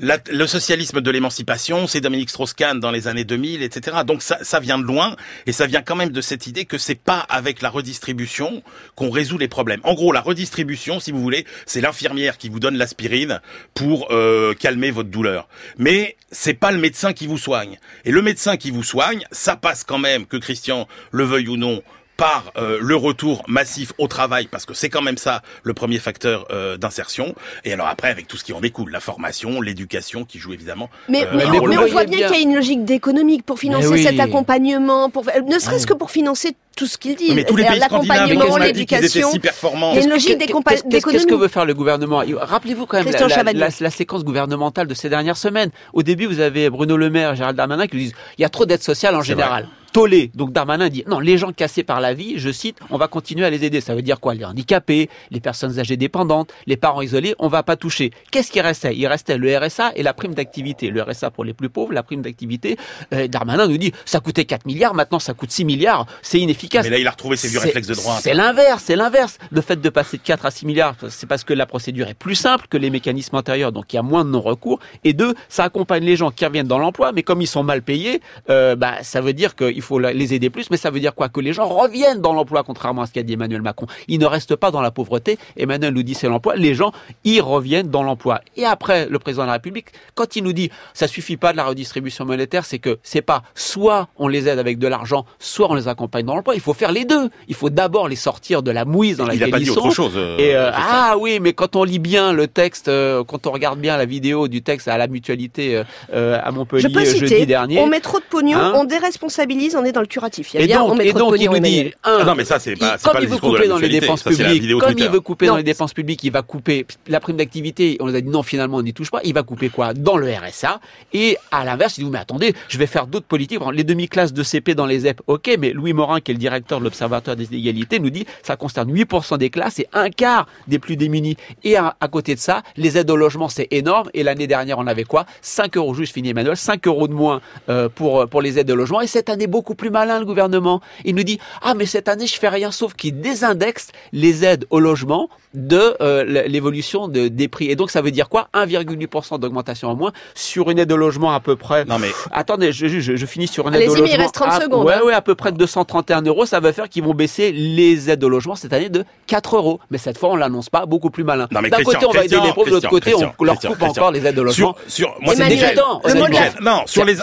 La- 0.00 0.18
le 0.30 0.46
socialisme 0.46 1.00
de 1.00 1.10
l'émancipation, 1.10 1.88
c'est 1.88 2.00
Dominique 2.00 2.30
Strauss-Kahn 2.30 2.78
dans 2.78 2.92
les 2.92 3.08
années 3.08 3.24
2000, 3.24 3.62
etc. 3.62 3.98
Donc 4.06 4.22
ça, 4.22 4.38
ça 4.42 4.60
vient 4.60 4.78
de 4.78 4.84
loin 4.84 5.16
et 5.46 5.52
ça 5.52 5.66
vient 5.66 5.82
quand 5.82 5.96
même 5.96 6.10
de 6.10 6.20
cette 6.20 6.46
idée 6.46 6.66
que 6.66 6.78
c'est 6.78 6.94
pas 6.94 7.18
avec 7.18 7.62
la 7.62 7.68
redistribution 7.68 8.62
qu'on 8.94 9.10
résout 9.10 9.38
les 9.38 9.48
problèmes. 9.48 9.80
En 9.82 9.94
gros, 9.94 10.12
la 10.12 10.20
redistribution, 10.20 11.00
si 11.00 11.10
vous 11.10 11.20
voulez, 11.20 11.44
c'est 11.66 11.80
l'infirmière 11.80 12.38
qui 12.38 12.48
vous 12.48 12.60
donne 12.60 12.76
l'aspirine 12.76 13.40
pour 13.74 14.08
euh, 14.12 14.54
calmer 14.54 14.92
votre 14.92 15.08
douleur. 15.10 15.48
Mais 15.78 16.16
c'est 16.30 16.54
pas 16.54 16.70
le 16.70 16.78
médecin 16.78 17.12
qui 17.12 17.26
vous 17.26 17.38
soigne. 17.38 17.78
Et 18.04 18.12
le 18.12 18.22
médecin 18.22 18.56
qui 18.56 18.70
vous 18.70 18.84
soigne, 18.84 19.24
ça 19.32 19.56
passe 19.56 19.82
quand 19.82 19.98
même, 19.98 20.26
que 20.26 20.36
Christian 20.36 20.86
le 21.10 21.24
veuille 21.24 21.48
ou 21.48 21.56
non, 21.56 21.82
par 22.18 22.52
euh, 22.56 22.78
le 22.82 22.96
retour 22.96 23.44
massif 23.46 23.92
au 23.96 24.08
travail, 24.08 24.48
parce 24.50 24.66
que 24.66 24.74
c'est 24.74 24.90
quand 24.90 25.00
même 25.00 25.16
ça 25.16 25.40
le 25.62 25.72
premier 25.72 25.98
facteur 25.98 26.46
euh, 26.50 26.76
d'insertion. 26.76 27.34
Et 27.64 27.72
alors 27.72 27.86
après, 27.86 28.10
avec 28.10 28.26
tout 28.26 28.36
ce 28.36 28.42
qui 28.44 28.52
en 28.52 28.60
découle, 28.60 28.90
la 28.90 29.00
formation, 29.00 29.60
l'éducation, 29.60 30.24
qui 30.24 30.38
joue 30.38 30.52
évidemment. 30.52 30.90
Mais, 31.08 31.24
euh, 31.24 31.28
mais, 31.32 31.46
mais 31.48 31.58
rôle 31.58 31.78
on 31.78 31.86
voit 31.86 32.04
bien 32.04 32.18
bien. 32.18 32.28
qu'il 32.28 32.36
y 32.36 32.40
a 32.40 32.42
une 32.42 32.56
logique 32.56 32.84
d'économique 32.84 33.46
pour 33.46 33.60
financer 33.60 33.88
oui. 33.88 34.02
cet 34.02 34.18
accompagnement, 34.18 35.10
pour, 35.10 35.24
ne 35.26 35.58
serait-ce 35.60 35.86
que 35.86 35.94
pour 35.94 36.10
financer 36.10 36.56
tout 36.78 36.86
ce 36.86 36.96
qu'il 36.96 37.16
dit. 37.16 37.32
Mais 37.34 37.44
tous 37.44 37.56
les 37.56 37.64
pays 37.64 37.78
l'accompagnement, 37.80 38.56
l'éducation. 38.56 39.30
si 39.32 39.38
performants. 39.40 39.90
Il 39.92 39.96
y 39.96 40.00
a 40.00 40.04
une 40.04 40.10
logique 40.10 40.28
Qu'est- 40.38 40.46
d'écompa- 40.46 40.70
qu'est-ce- 40.70 40.86
d'économie. 40.88 41.26
que 41.26 41.34
veut 41.34 41.48
faire 41.48 41.64
le 41.64 41.74
gouvernement 41.74 42.22
Rappelez-vous 42.40 42.86
quand 42.86 42.98
même 42.98 43.06
la, 43.06 43.10
Christian 43.10 43.26
la- 43.28 43.34
Chavagneux. 43.34 43.58
la- 43.60 43.68
la 43.80 43.90
séquence 43.90 44.24
gouvernementale 44.24 44.86
de 44.86 44.94
ces 44.94 45.08
dernières 45.08 45.36
semaines. 45.36 45.70
Au 45.92 46.02
début, 46.04 46.26
vous 46.26 46.38
avez 46.40 46.70
Bruno 46.70 46.96
Le 46.96 47.10
Maire 47.10 47.32
et 47.32 47.36
Gérald 47.36 47.56
Darmanin 47.56 47.86
qui 47.88 47.96
nous 47.96 48.02
disent 48.02 48.14
il 48.38 48.42
y 48.42 48.44
a 48.44 48.48
trop 48.48 48.64
d'aide 48.64 48.82
sociale 48.82 49.16
en 49.16 49.22
général. 49.22 49.68
Tollé. 49.90 50.30
Donc 50.34 50.52
Darmanin 50.52 50.90
dit 50.90 51.02
non, 51.06 51.18
les 51.18 51.38
gens 51.38 51.50
cassés 51.50 51.82
par 51.82 51.98
la 52.02 52.12
vie, 52.12 52.34
je 52.36 52.50
cite, 52.52 52.76
on 52.90 52.98
va 52.98 53.08
continuer 53.08 53.46
à 53.46 53.50
les 53.50 53.64
aider. 53.64 53.80
Ça 53.80 53.94
veut 53.94 54.02
dire 54.02 54.20
quoi? 54.20 54.34
Les 54.34 54.44
handicapés, 54.44 55.08
les 55.30 55.40
personnes 55.40 55.78
âgées 55.80 55.96
dépendantes, 55.96 56.50
les 56.66 56.76
parents 56.76 57.00
isolés, 57.00 57.34
on 57.38 57.48
va 57.48 57.62
pas 57.62 57.74
toucher. 57.74 58.10
Qu'est-ce 58.30 58.52
qui 58.52 58.60
restait? 58.60 58.94
Il 58.94 59.06
restait 59.06 59.38
le 59.38 59.56
RSA 59.56 59.92
et 59.96 60.02
la 60.02 60.12
prime 60.12 60.34
d'activité. 60.34 60.90
Le 60.90 61.00
RSA 61.02 61.30
pour 61.30 61.42
les 61.42 61.54
plus 61.54 61.70
pauvres, 61.70 61.94
la 61.94 62.02
prime 62.02 62.20
d'activité. 62.20 62.76
Euh, 63.14 63.28
Darmanin 63.28 63.66
nous 63.66 63.78
dit 63.78 63.92
ça 64.04 64.20
coûtait 64.20 64.44
4 64.44 64.66
milliards, 64.66 64.92
maintenant 64.92 65.18
ça 65.20 65.32
coûte 65.32 65.50
6 65.50 65.64
milliards. 65.64 66.04
C'est 66.20 66.38
inefficace. 66.38 66.67
Mais 66.74 66.90
là, 66.90 66.98
il 66.98 67.06
a 67.06 67.10
retrouvé 67.10 67.36
ses 67.36 67.48
vieux 67.48 67.58
réflexes 67.58 67.88
de 67.88 67.94
droite. 67.94 68.20
C'est 68.22 68.34
l'inverse, 68.34 68.84
c'est 68.86 68.96
l'inverse. 68.96 69.38
Le 69.50 69.60
fait 69.60 69.80
de 69.80 69.88
passer 69.88 70.16
de 70.16 70.22
4 70.22 70.46
à 70.46 70.50
6 70.50 70.66
milliards, 70.66 70.94
c'est 71.08 71.26
parce 71.26 71.44
que 71.44 71.52
la 71.52 71.66
procédure 71.66 72.08
est 72.08 72.14
plus 72.14 72.34
simple 72.34 72.66
que 72.68 72.76
les 72.76 72.90
mécanismes 72.90 73.36
antérieurs, 73.36 73.72
donc 73.72 73.92
il 73.92 73.96
y 73.96 73.98
a 73.98 74.02
moins 74.02 74.24
de 74.24 74.30
non-recours. 74.30 74.80
Et 75.04 75.12
deux, 75.12 75.34
ça 75.48 75.64
accompagne 75.64 76.04
les 76.04 76.16
gens 76.16 76.30
qui 76.30 76.44
reviennent 76.44 76.66
dans 76.66 76.78
l'emploi, 76.78 77.12
mais 77.12 77.22
comme 77.22 77.40
ils 77.40 77.46
sont 77.46 77.62
mal 77.62 77.82
payés, 77.82 78.20
euh, 78.50 78.76
bah, 78.76 79.02
ça 79.02 79.20
veut 79.20 79.32
dire 79.32 79.54
qu'il 79.54 79.82
faut 79.82 79.98
les 79.98 80.34
aider 80.34 80.50
plus, 80.50 80.70
mais 80.70 80.76
ça 80.76 80.90
veut 80.90 81.00
dire 81.00 81.14
quoi? 81.14 81.28
Que 81.28 81.40
les 81.40 81.52
gens 81.52 81.66
reviennent 81.68 82.20
dans 82.20 82.32
l'emploi, 82.32 82.62
contrairement 82.64 83.02
à 83.02 83.06
ce 83.06 83.12
qu'a 83.12 83.22
dit 83.22 83.34
Emmanuel 83.34 83.62
Macron. 83.62 83.86
Ils 84.08 84.18
ne 84.18 84.26
restent 84.26 84.56
pas 84.56 84.70
dans 84.70 84.80
la 84.80 84.90
pauvreté. 84.90 85.38
Emmanuel 85.56 85.94
nous 85.94 86.02
dit 86.02 86.14
c'est 86.14 86.28
l'emploi. 86.28 86.56
Les 86.56 86.74
gens 86.74 86.92
y 87.24 87.40
reviennent 87.40 87.88
dans 87.88 88.02
l'emploi. 88.02 88.40
Et 88.56 88.64
après, 88.64 89.08
le 89.08 89.18
président 89.18 89.42
de 89.42 89.48
la 89.48 89.54
République, 89.54 89.86
quand 90.14 90.36
il 90.36 90.44
nous 90.44 90.52
dit 90.52 90.70
ça 90.94 91.06
suffit 91.08 91.36
pas 91.36 91.52
de 91.52 91.56
la 91.56 91.64
redistribution 91.64 92.24
monétaire, 92.24 92.64
c'est 92.64 92.78
que 92.78 92.98
c'est 93.02 93.22
pas 93.22 93.42
soit 93.54 94.08
on 94.16 94.28
les 94.28 94.48
aide 94.48 94.58
avec 94.58 94.78
de 94.78 94.86
l'argent, 94.86 95.24
soit 95.38 95.70
on 95.70 95.74
les 95.74 95.88
accompagne 95.88 96.26
dans 96.26 96.34
l'emploi. 96.34 96.54
Il 96.58 96.60
faut 96.60 96.74
faire 96.74 96.90
les 96.90 97.04
deux. 97.04 97.28
Il 97.46 97.54
faut 97.54 97.70
d'abord 97.70 98.08
les 98.08 98.16
sortir 98.16 98.64
de 98.64 98.72
la 98.72 98.84
mouise 98.84 99.16
dans 99.18 99.26
Il 99.26 99.38
laquelle 99.38 99.48
a 99.48 99.50
pas 99.52 99.58
ils 99.58 99.64
dit 99.66 99.70
sont. 99.72 99.78
autre 99.80 99.94
chose. 99.94 100.12
euh, 100.16 100.36
Et 100.38 100.56
euh, 100.56 100.70
ah 100.74 101.14
oui, 101.18 101.38
mais 101.40 101.52
quand 101.52 101.76
on 101.76 101.84
lit 101.84 102.00
bien 102.00 102.32
le 102.32 102.48
texte, 102.48 102.88
euh, 102.88 103.22
quand 103.22 103.46
on 103.46 103.52
regarde 103.52 103.78
bien 103.78 103.96
la 103.96 104.06
vidéo 104.06 104.48
du 104.48 104.60
texte 104.62 104.88
à 104.88 104.98
la 104.98 105.06
mutualité 105.06 105.82
à 106.12 106.50
Montpellier 106.50 106.82
Je 106.82 106.88
peux 106.88 107.04
jeudi 107.04 107.28
citer, 107.28 107.46
dernier. 107.46 107.78
on 107.78 107.86
met 107.86 108.00
trop 108.00 108.18
de 108.18 108.24
pognon, 108.28 108.58
Hein 108.58 108.72
on 108.74 108.84
déresponsabilise, 108.84 109.76
on 109.76 109.84
est 109.84 109.92
dans 109.92 110.00
le 110.00 110.06
curatif. 110.08 110.52
Il 110.54 110.56
y 110.56 110.60
a 110.60 110.64
Et 110.64 110.66
bien, 110.66 110.82
on 110.82 110.88
donc, 110.88 110.98
met 110.98 111.06
et 111.06 111.10
trop 111.10 111.18
de 111.18 111.24
donc 111.24 111.40
il 111.40 111.46
pognon, 111.46 111.60
nous 111.60 111.64
dit, 111.64 111.92
un, 112.04 112.18
Ah 112.20 112.24
non, 112.24 112.34
mais 112.34 112.44
ça, 112.44 112.58
c'est 112.58 112.74
pas, 112.76 112.96
il- 112.98 113.02
comme 113.04 113.12
pas 113.12 113.20
il 113.22 113.28
veut 113.28 113.36
de 113.36 113.40
couper 113.40 113.68
dans 113.68 113.78
les 113.78 113.88
dépenses 113.88 114.22
Ça, 114.22 114.30
publiques, 114.30 114.78
comme 114.80 114.94
il 114.98 115.08
veut 115.08 115.20
couper 115.20 115.46
Non. 115.46 115.52
dans 115.52 115.56
les 115.58 115.62
dépenses 115.62 115.94
publiques, 115.94 116.24
il 116.24 116.32
va 116.32 116.42
couper 116.42 116.86
la 117.06 117.20
prime 117.20 117.36
d'activité. 117.36 117.96
On 118.00 118.06
nous 118.06 118.16
a 118.16 118.20
dit 118.20 118.28
non, 118.28 118.42
finalement, 118.42 118.78
on 118.78 118.82
n'y 118.82 118.92
touche 118.92 119.10
pas. 119.10 119.20
Il 119.24 119.34
va 119.34 119.42
couper 119.44 119.68
quoi? 119.68 119.94
Dans 119.94 120.16
le 120.16 120.28
RSA. 120.32 120.80
Et 121.12 121.36
à 121.52 121.64
l'inverse, 121.64 121.98
il 121.98 122.04
dit 122.04 122.10
mais 122.10 122.18
attendez, 122.18 122.52
je 122.68 122.78
vais 122.78 122.86
faire 122.86 123.06
d'autres 123.06 123.26
politiques. 123.26 123.60
Les 123.72 123.84
demi-classes 123.84 124.32
de 124.32 124.42
CP 124.42 124.74
dans 124.74 124.86
les 124.86 125.00
ZEP, 125.00 125.20
ok, 125.26 125.56
mais 125.58 125.72
Louis 125.72 125.92
Morin, 125.92 126.20
qui 126.20 126.30
est 126.32 126.34
le 126.34 126.40
directeur 126.48 126.78
de 126.78 126.84
l'Observatoire 126.84 127.36
des 127.36 127.46
inégalités, 127.52 127.98
nous 128.00 128.10
dit 128.10 128.26
ça 128.42 128.56
concerne 128.56 128.90
8% 128.92 129.36
des 129.38 129.50
classes 129.50 129.78
et 129.78 129.86
un 129.92 130.10
quart 130.10 130.46
des 130.66 130.78
plus 130.78 130.96
démunis. 130.96 131.36
Et 131.64 131.76
à, 131.76 131.96
à 132.00 132.08
côté 132.08 132.34
de 132.34 132.40
ça, 132.40 132.62
les 132.76 132.96
aides 132.98 133.10
au 133.10 133.16
logement, 133.16 133.48
c'est 133.48 133.68
énorme. 133.70 134.08
Et 134.14 134.22
l'année 134.22 134.46
dernière, 134.46 134.78
on 134.78 134.86
avait 134.86 135.04
quoi? 135.04 135.26
5 135.42 135.76
euros, 135.76 135.94
juste 135.94 136.14
fini 136.14 136.30
Emmanuel, 136.30 136.56
5 136.56 136.86
euros 136.86 137.08
de 137.08 137.12
moins 137.12 137.40
euh, 137.68 137.88
pour, 137.88 138.26
pour 138.28 138.40
les 138.42 138.58
aides 138.58 138.70
au 138.70 138.76
logement. 138.76 139.00
Et 139.00 139.06
cette 139.06 139.28
année, 139.28 139.46
beaucoup 139.46 139.74
plus 139.74 139.90
malin, 139.90 140.18
le 140.18 140.24
gouvernement. 140.24 140.80
Il 141.04 141.14
nous 141.14 141.22
dit, 141.24 141.38
ah, 141.62 141.74
mais 141.74 141.86
cette 141.86 142.08
année, 142.08 142.26
je 142.26 142.36
fais 142.38 142.48
rien 142.48 142.70
sauf 142.70 142.94
qu'il 142.94 143.20
désindexe 143.20 143.88
les 144.12 144.44
aides 144.44 144.64
au 144.70 144.80
logement 144.80 145.28
de 145.54 145.94
euh, 146.00 146.24
l'évolution 146.46 147.08
de, 147.08 147.28
des 147.28 147.48
prix. 147.48 147.70
Et 147.70 147.76
donc, 147.76 147.90
ça 147.90 148.00
veut 148.02 148.10
dire 148.10 148.28
quoi? 148.28 148.48
1,8% 148.54 149.38
d'augmentation 149.40 149.88
en 149.88 149.96
moins 149.96 150.12
sur 150.34 150.70
une 150.70 150.78
aide 150.78 150.92
au 150.92 150.96
logement 150.96 151.32
à 151.32 151.40
peu 151.40 151.56
près. 151.56 151.84
Non, 151.84 151.98
mais 151.98 152.10
Attendez, 152.30 152.72
je, 152.72 152.86
je, 152.86 153.16
je 153.16 153.26
finis 153.26 153.48
sur 153.48 153.66
une 153.68 153.74
aide 153.74 153.88
au 153.88 153.94
logement. 153.94 154.06
il 154.12 154.16
reste 154.20 154.34
30 154.34 154.48
à- 154.48 154.60
secondes, 154.60 154.86
Ouais, 154.86 154.94
hein. 154.94 155.02
ouais, 155.04 155.14
à 155.14 155.22
peu 155.22 155.34
près 155.34 155.52
de 155.52 155.56
231 155.56 156.22
euros. 156.28 156.46
Ça 156.46 156.60
va 156.60 156.72
faire 156.72 156.88
qu'ils 156.88 157.02
vont 157.02 157.14
baisser 157.14 157.52
les 157.52 158.10
aides 158.10 158.22
au 158.22 158.28
logement 158.28 158.54
cette 158.54 158.72
année 158.72 158.88
de 158.88 159.04
4 159.26 159.56
euros. 159.56 159.80
Mais 159.90 159.98
cette 159.98 160.18
fois, 160.18 160.30
on 160.30 160.36
l'annonce 160.36 160.70
pas, 160.70 160.86
beaucoup 160.86 161.10
plus 161.10 161.24
malin. 161.24 161.48
D'un 161.50 161.62
côté, 161.82 162.06
on 162.06 162.12
va 162.12 162.24
aider 162.24 162.38
les 162.40 162.52
pauvres, 162.52 162.66
de 162.66 162.74
l'autre 162.74 162.88
côté, 162.88 163.14
on 163.14 163.20
leur 163.20 163.54
Christian, 163.54 163.70
coupe 163.70 163.78
Christian. 163.78 164.02
encore 164.02 164.12
les 164.12 164.26
aides 164.26 164.38
au 164.38 164.44
logement. 164.44 164.76
Sur, 164.86 165.08
sur, 165.08 165.16
moi, 165.20 165.34
c'est. 165.36 166.60
Non, 166.60 166.82
sur 166.86 167.04
les, 167.04 167.16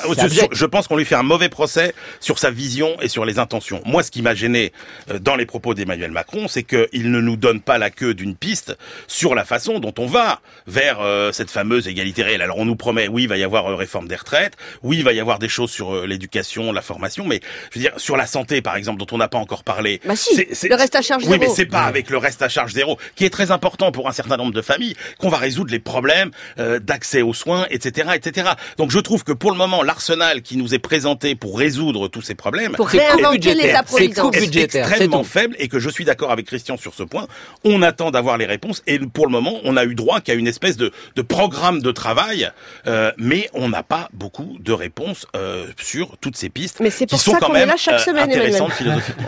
je 0.52 0.66
pense 0.66 0.88
qu'on 0.88 0.98
lui 0.98 1.06
fait 1.06 1.16
un 1.16 1.24
mauvais 1.24 1.50
procès 1.50 1.94
sur 2.20 2.40
sa 2.40 2.52
vision 2.52 2.96
et 3.02 3.08
sur 3.08 3.26
les 3.26 3.40
intentions. 3.40 3.82
Moi, 3.86 4.04
ce 4.04 4.12
qui 4.12 4.22
m'a 4.22 4.36
gêné 4.36 4.72
euh, 5.10 5.20
dans 5.20 5.36
les 5.36 5.46
propos 5.46 5.74
d'Emmanuel 5.74 6.12
Macron, 6.12 6.48
c'est 6.48 6.64
qu'il 6.64 7.12
ne 7.12 7.22
nous 7.22 7.38
donne 7.38 7.62
pas 7.62 7.78
la 7.78 7.90
queue 7.90 8.14
d'une 8.14 8.36
piste 8.36 8.78
sur 9.08 9.36
la 9.36 9.46
façon 9.46 9.80
dont 9.80 9.94
on 9.98 10.08
va 10.08 10.40
vers 10.68 11.00
euh, 11.02 11.32
cette 11.32 11.52
fameuse 11.52 11.88
égalité 11.88 12.24
réelle. 12.24 12.42
Alors, 12.42 12.58
on 12.58 12.66
nous 12.66 12.76
promet, 12.76 13.08
oui, 13.08 13.24
il 13.24 13.30
va 13.30 13.38
y 13.38 13.44
avoir 13.44 13.68
euh, 13.68 13.76
réforme 13.76 14.08
des 14.08 14.16
retraites, 14.16 14.56
oui, 14.84 14.98
il 14.98 15.04
va 15.04 15.14
y 15.14 15.20
avoir 15.20 15.40
des 15.40 15.50
choses 15.50 15.72
sur 15.72 15.94
euh, 15.94 16.06
l'éducation, 16.06 16.72
la 16.72 16.82
formation, 16.82 17.26
mais 17.26 17.40
je 17.72 17.80
veux 17.80 17.84
dire, 17.84 17.94
sur 17.98 18.18
la 18.18 18.28
santé, 18.28 18.62
par 18.62 18.76
exemple, 18.76 18.95
exemple, 18.96 19.12
dont 19.12 19.16
on 19.16 19.20
n'a 19.20 19.28
pas 19.28 19.38
encore 19.38 19.64
parlé. 19.64 20.02
Bah 20.06 20.16
si, 20.16 20.36
le 20.36 20.76
reste 20.76 20.96
à 20.96 21.02
charge 21.02 21.24
zéro. 21.24 21.34
Oui, 21.34 21.40
mais 21.40 21.50
c'est 21.50 21.66
pas 21.66 21.84
avec 21.84 22.10
le 22.10 22.18
reste 22.18 22.42
à 22.42 22.50
charge 22.50 22.74
zéro, 22.74 22.98
qui 23.16 23.26
est 23.26 23.30
très 23.30 23.52
important 23.52 23.92
pour 23.92 24.08
un 24.08 24.12
certain 24.12 24.38
nombre 24.38 24.54
de 24.54 24.62
familles, 24.62 24.96
qu'on 25.20 25.30
va 25.30 25.38
résoudre 25.38 25.72
les 25.72 25.80
problèmes 25.80 26.32
euh, 26.60 26.80
d'accès 26.80 27.22
aux 27.22 27.34
soins, 27.34 27.66
etc., 27.70 28.10
etc. 28.16 28.50
Donc 28.78 28.92
je 28.92 29.00
trouve 29.00 29.24
que 29.24 29.32
pour 29.32 29.52
le 29.52 29.58
moment, 29.58 29.84
l'arsenal 29.84 30.42
qui 30.42 30.58
nous 30.58 30.74
est 30.74 30.80
présenté 30.80 31.36
pour 31.36 31.58
résoudre 31.58 32.08
tous 32.08 32.22
ces 32.22 32.36
problèmes, 32.36 32.74
pour 32.74 32.90
l'État-providence, 32.90 34.36
est 34.36 34.56
extrêmement 34.76 35.24
faible 35.24 35.56
et 35.60 35.68
que 35.68 35.80
je 35.80 35.90
suis 35.90 36.06
d'accord 36.06 36.32
avec 36.32 36.46
Christian 36.46 36.78
sur 36.78 36.94
ce 36.94 37.04
point. 37.04 37.28
On 37.64 37.82
attend 37.82 38.12
d'avoir 38.12 38.38
les 38.38 38.46
réponses 38.46 38.82
et 38.88 39.00
pour 39.00 39.26
le 39.26 39.32
moment, 39.32 39.60
on 39.64 39.78
a 39.78 39.86
eu 39.86 39.96
droit 39.96 40.22
qu'à 40.22 40.34
une 40.34 40.48
espèce 40.48 40.78
de, 40.78 40.92
de 41.16 41.22
programme 41.22 41.82
de 41.82 41.92
travail, 41.92 42.50
euh, 42.88 43.12
mais 43.18 43.50
on 43.54 43.70
n'a 43.70 43.84
pas 43.84 44.10
beaucoup 44.14 44.58
de 44.60 44.72
réponses 44.74 45.28
euh, 45.36 45.68
sur 45.82 46.18
toutes 46.18 46.38
ces 46.38 46.50
pistes. 46.50 46.80
Mais 46.80 46.90
c'est 46.90 47.08
pour 47.08 47.18
qui 47.18 47.26
sont 47.26 47.32
ça 47.32 47.40
quand 47.40 47.52
même 47.52 47.64
est 47.68 47.72
là 47.72 47.78
chaque 47.78 47.96
euh, 47.96 48.04
semaine, 48.04 48.30
intéressantes 48.30 48.74
philosophiquement. 48.92 49.28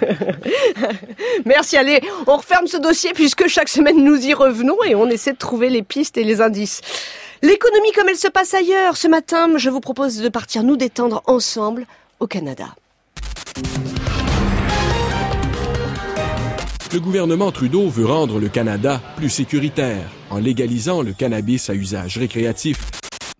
Merci. 1.46 1.78
Allez, 1.78 2.02
on 2.28 2.38
referme 2.38 2.68
ce 2.68 2.78
dossier 2.78 3.14
puisque 3.14 3.48
chaque 3.48 3.70
semaine 3.70 4.04
nous 4.04 4.26
y 4.26 4.34
revenons 4.34 4.78
et 4.84 4.96
on 4.96 5.08
essaie 5.08 5.34
de 5.34 5.38
trouver 5.38 5.70
les 5.70 5.84
pistes 5.84 6.18
et 6.18 6.24
les 6.24 6.42
indices. 6.42 6.82
L'économie 7.42 7.92
comme 7.92 8.10
elle 8.10 8.18
se 8.18 8.28
passe 8.28 8.54
ailleurs. 8.54 8.98
Ce 8.98 9.08
matin, 9.08 9.50
je 9.58 9.70
vous 9.70 9.80
propose 9.80 10.18
de 10.18 10.30
partir 10.30 10.64
nous 10.64 10.78
détendre 10.78 11.22
ensemble 11.28 11.86
au 12.20 12.28
Canada. 12.28 12.76
Le 16.94 17.00
gouvernement 17.00 17.52
Trudeau 17.52 17.90
veut 17.90 18.06
rendre 18.06 18.40
le 18.40 18.48
Canada 18.48 19.02
plus 19.18 19.30
sécuritaire 19.30 20.10
en 20.30 20.38
légalisant 20.38 21.02
le 21.02 21.14
cannabis 21.14 21.70
à 21.70 21.74
usage 21.74 22.18
récréatif. 22.18 22.80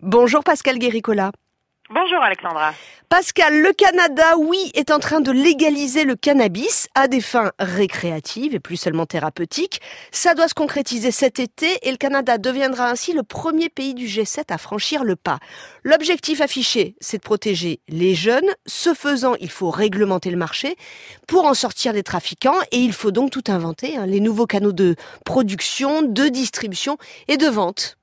Bonjour 0.00 0.44
Pascal 0.44 0.78
Guéricola. 0.78 1.32
Bonjour 1.90 2.22
Alexandra. 2.22 2.74
Pascal, 3.08 3.62
le 3.62 3.72
Canada, 3.72 4.36
oui, 4.36 4.70
est 4.74 4.90
en 4.90 4.98
train 4.98 5.22
de 5.22 5.32
légaliser 5.32 6.04
le 6.04 6.16
cannabis 6.16 6.86
à 6.94 7.08
des 7.08 7.22
fins 7.22 7.52
récréatives 7.58 8.54
et 8.54 8.60
plus 8.60 8.76
seulement 8.76 9.06
thérapeutiques. 9.06 9.80
Ça 10.12 10.34
doit 10.34 10.48
se 10.48 10.54
concrétiser 10.54 11.10
cet 11.10 11.38
été 11.38 11.78
et 11.88 11.90
le 11.90 11.96
Canada 11.96 12.36
deviendra 12.36 12.90
ainsi 12.90 13.14
le 13.14 13.22
premier 13.22 13.70
pays 13.70 13.94
du 13.94 14.04
G7 14.04 14.44
à 14.50 14.58
franchir 14.58 15.02
le 15.02 15.16
pas. 15.16 15.38
L'objectif 15.82 16.42
affiché, 16.42 16.94
c'est 17.00 17.16
de 17.16 17.22
protéger 17.22 17.80
les 17.88 18.14
jeunes. 18.14 18.50
Ce 18.66 18.92
faisant, 18.92 19.34
il 19.40 19.50
faut 19.50 19.70
réglementer 19.70 20.30
le 20.30 20.36
marché 20.36 20.76
pour 21.26 21.46
en 21.46 21.54
sortir 21.54 21.94
les 21.94 22.02
trafiquants 22.02 22.60
et 22.70 22.78
il 22.80 22.92
faut 22.92 23.12
donc 23.12 23.30
tout 23.30 23.44
inventer, 23.48 23.96
hein, 23.96 24.04
les 24.04 24.20
nouveaux 24.20 24.46
canaux 24.46 24.72
de 24.72 24.94
production, 25.24 26.02
de 26.02 26.28
distribution 26.28 26.98
et 27.28 27.38
de 27.38 27.46
vente. 27.46 27.97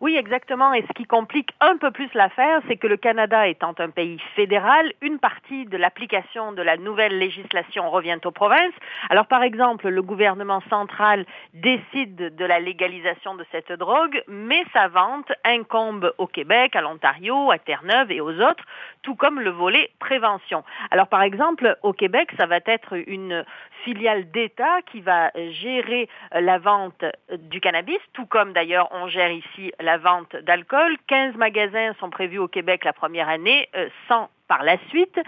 Oui, 0.00 0.16
exactement. 0.16 0.72
Et 0.72 0.82
ce 0.82 0.92
qui 0.92 1.04
complique 1.04 1.50
un 1.60 1.76
peu 1.76 1.90
plus 1.90 2.12
l'affaire, 2.14 2.60
c'est 2.68 2.76
que 2.76 2.86
le 2.86 2.96
Canada 2.96 3.46
étant 3.46 3.74
un 3.78 3.90
pays 3.90 4.18
fédéral, 4.34 4.92
une 5.00 5.18
partie 5.18 5.66
de 5.66 5.76
l'application 5.76 6.52
de 6.52 6.62
la 6.62 6.76
nouvelle 6.76 7.18
législation 7.18 7.90
revient 7.90 8.18
aux 8.24 8.30
provinces. 8.30 8.74
Alors, 9.10 9.26
par 9.26 9.42
exemple, 9.42 9.88
le 9.88 10.02
gouvernement 10.02 10.62
central 10.68 11.26
décide 11.52 12.34
de 12.36 12.44
la 12.44 12.60
légalisation 12.60 13.34
de 13.34 13.44
cette 13.52 13.72
drogue, 13.72 14.22
mais 14.28 14.62
sa 14.72 14.88
vente 14.88 15.32
incombe 15.44 16.12
au 16.18 16.26
Québec, 16.26 16.76
à 16.76 16.80
l'Ontario, 16.80 17.50
à 17.50 17.58
Terre-Neuve 17.58 18.10
et 18.10 18.20
aux 18.20 18.40
autres, 18.40 18.64
tout 19.02 19.14
comme 19.14 19.40
le 19.40 19.50
volet 19.50 19.90
prévention. 19.98 20.64
Alors, 20.90 21.08
par 21.08 21.22
exemple, 21.22 21.76
au 21.82 21.92
Québec, 21.92 22.30
ça 22.38 22.46
va 22.46 22.58
être 22.66 22.94
une 23.06 23.44
filiale 23.84 24.30
d'État 24.30 24.80
qui 24.90 25.00
va 25.00 25.30
gérer 25.34 26.08
la 26.32 26.58
vente 26.58 27.04
du 27.38 27.60
cannabis, 27.60 27.98
tout 28.14 28.26
comme 28.26 28.52
d'ailleurs 28.52 28.88
on 28.92 29.08
gère 29.08 29.30
ici 29.30 29.72
la 29.84 29.98
vente 29.98 30.34
d'alcool. 30.36 30.96
15 31.06 31.36
magasins 31.36 31.92
sont 32.00 32.10
prévus 32.10 32.38
au 32.38 32.48
Québec 32.48 32.84
la 32.84 32.92
première 32.92 33.28
année, 33.28 33.68
100 34.08 34.22
euh, 34.22 34.26
par 34.48 34.62
la 34.62 34.76
suite. 34.88 35.18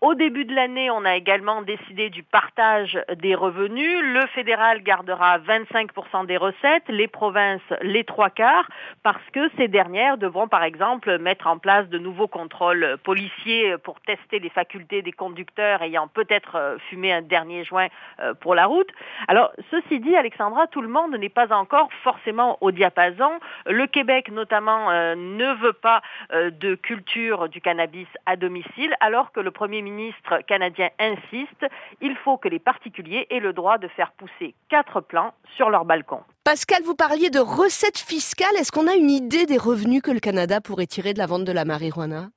Au 0.00 0.14
début 0.14 0.44
de 0.44 0.54
l'année, 0.54 0.90
on 0.90 1.04
a 1.04 1.16
également 1.16 1.62
décidé 1.62 2.08
du 2.10 2.22
partage 2.22 2.98
des 3.16 3.34
revenus. 3.34 4.00
Le 4.02 4.26
fédéral 4.28 4.82
gardera 4.82 5.38
25% 5.38 6.26
des 6.26 6.36
recettes, 6.36 6.84
les 6.88 7.08
provinces 7.08 7.60
les 7.82 8.04
trois 8.04 8.30
quarts, 8.30 8.68
parce 9.02 9.22
que 9.32 9.50
ces 9.56 9.68
dernières 9.68 10.18
devront 10.18 10.48
par 10.48 10.62
exemple 10.62 11.18
mettre 11.18 11.46
en 11.46 11.58
place 11.58 11.88
de 11.88 11.98
nouveaux 11.98 12.28
contrôles 12.28 12.96
policiers 13.02 13.76
pour 13.78 14.00
tester 14.00 14.38
les 14.38 14.48
facultés 14.48 15.02
des 15.02 15.12
conducteurs 15.12 15.82
ayant 15.82 16.08
peut-être 16.08 16.56
euh, 16.56 16.78
fumé 16.88 17.12
un 17.12 17.22
dernier 17.22 17.64
joint 17.64 17.88
euh, 18.20 18.34
pour 18.34 18.54
la 18.54 18.66
route. 18.66 18.88
Alors, 19.28 19.52
ceci 19.70 20.00
dit, 20.00 20.16
Alexandra, 20.16 20.66
tout 20.66 20.80
le 20.80 20.88
monde 20.88 21.14
n'est 21.16 21.28
pas 21.28 21.52
encore 21.54 21.88
forcément 22.02 22.58
au 22.60 22.70
diapason. 22.70 23.38
Le 23.66 23.86
Québec, 23.86 24.30
notamment, 24.30 24.90
euh, 24.90 25.14
ne 25.14 25.54
veut 25.54 25.72
pas 25.72 26.02
de 26.32 26.74
culture 26.74 27.48
du 27.48 27.60
cannabis 27.60 28.06
à 28.26 28.36
domicile, 28.36 28.53
alors 29.00 29.32
que 29.32 29.40
le 29.40 29.50
premier 29.50 29.82
ministre 29.82 30.40
canadien 30.46 30.90
insiste, 30.98 31.66
il 32.00 32.16
faut 32.24 32.36
que 32.36 32.48
les 32.48 32.58
particuliers 32.58 33.26
aient 33.30 33.40
le 33.40 33.52
droit 33.52 33.78
de 33.78 33.88
faire 33.88 34.12
pousser 34.12 34.54
quatre 34.68 35.00
plants 35.00 35.34
sur 35.56 35.70
leur 35.70 35.84
balcon. 35.84 36.20
Pascal, 36.44 36.82
vous 36.84 36.94
parliez 36.94 37.30
de 37.30 37.38
recettes 37.38 37.98
fiscales. 37.98 38.56
Est-ce 38.58 38.72
qu'on 38.72 38.86
a 38.86 38.94
une 38.94 39.10
idée 39.10 39.46
des 39.46 39.58
revenus 39.58 40.02
que 40.02 40.10
le 40.10 40.20
Canada 40.20 40.60
pourrait 40.60 40.86
tirer 40.86 41.14
de 41.14 41.18
la 41.18 41.26
vente 41.26 41.44
de 41.44 41.52
la 41.52 41.64
marijuana? 41.64 42.28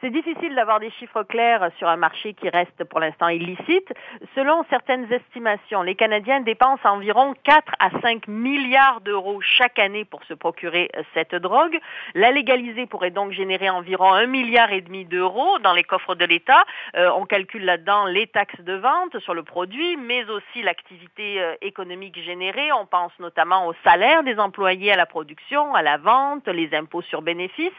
C'est 0.00 0.10
difficile 0.10 0.54
d'avoir 0.54 0.80
des 0.80 0.90
chiffres 0.90 1.22
clairs 1.22 1.70
sur 1.78 1.88
un 1.88 1.96
marché 1.96 2.34
qui 2.34 2.48
reste 2.48 2.84
pour 2.84 3.00
l'instant 3.00 3.28
illicite. 3.28 3.92
Selon 4.34 4.64
certaines 4.68 5.10
estimations, 5.12 5.82
les 5.82 5.94
Canadiens 5.94 6.40
dépensent 6.40 6.88
environ 6.88 7.34
4 7.44 7.72
à 7.78 7.90
5 8.02 8.28
milliards 8.28 9.00
d'euros 9.00 9.40
chaque 9.40 9.78
année 9.78 10.04
pour 10.04 10.22
se 10.24 10.34
procurer 10.34 10.90
euh, 10.96 11.02
cette 11.14 11.34
drogue. 11.34 11.78
La 12.14 12.32
légaliser 12.32 12.86
pourrait 12.86 13.10
donc 13.10 13.32
générer 13.32 13.70
environ 13.70 14.12
1 14.12 14.26
milliard 14.26 14.72
et 14.72 14.80
demi 14.80 15.04
d'euros 15.04 15.58
dans 15.60 15.72
les 15.72 15.84
coffres 15.84 16.14
de 16.14 16.24
l'État. 16.24 16.64
Euh, 16.96 17.10
on 17.16 17.24
calcule 17.24 17.64
là-dedans 17.64 18.06
les 18.06 18.26
taxes 18.26 18.60
de 18.60 18.74
vente 18.74 19.18
sur 19.20 19.34
le 19.34 19.42
produit, 19.42 19.96
mais 19.96 20.28
aussi 20.28 20.62
l'activité 20.62 21.40
euh, 21.40 21.54
économique 21.62 22.20
générée. 22.22 22.72
On 22.72 22.86
pense 22.86 23.12
notamment 23.20 23.68
aux 23.68 23.74
salaires 23.84 24.22
des 24.22 24.38
employés 24.38 24.92
à 24.92 24.96
la 24.96 25.06
production, 25.06 25.74
à 25.74 25.82
la 25.82 25.98
vente, 25.98 26.48
les 26.48 26.74
impôts 26.74 27.02
sur 27.02 27.22
bénéfices. 27.22 27.72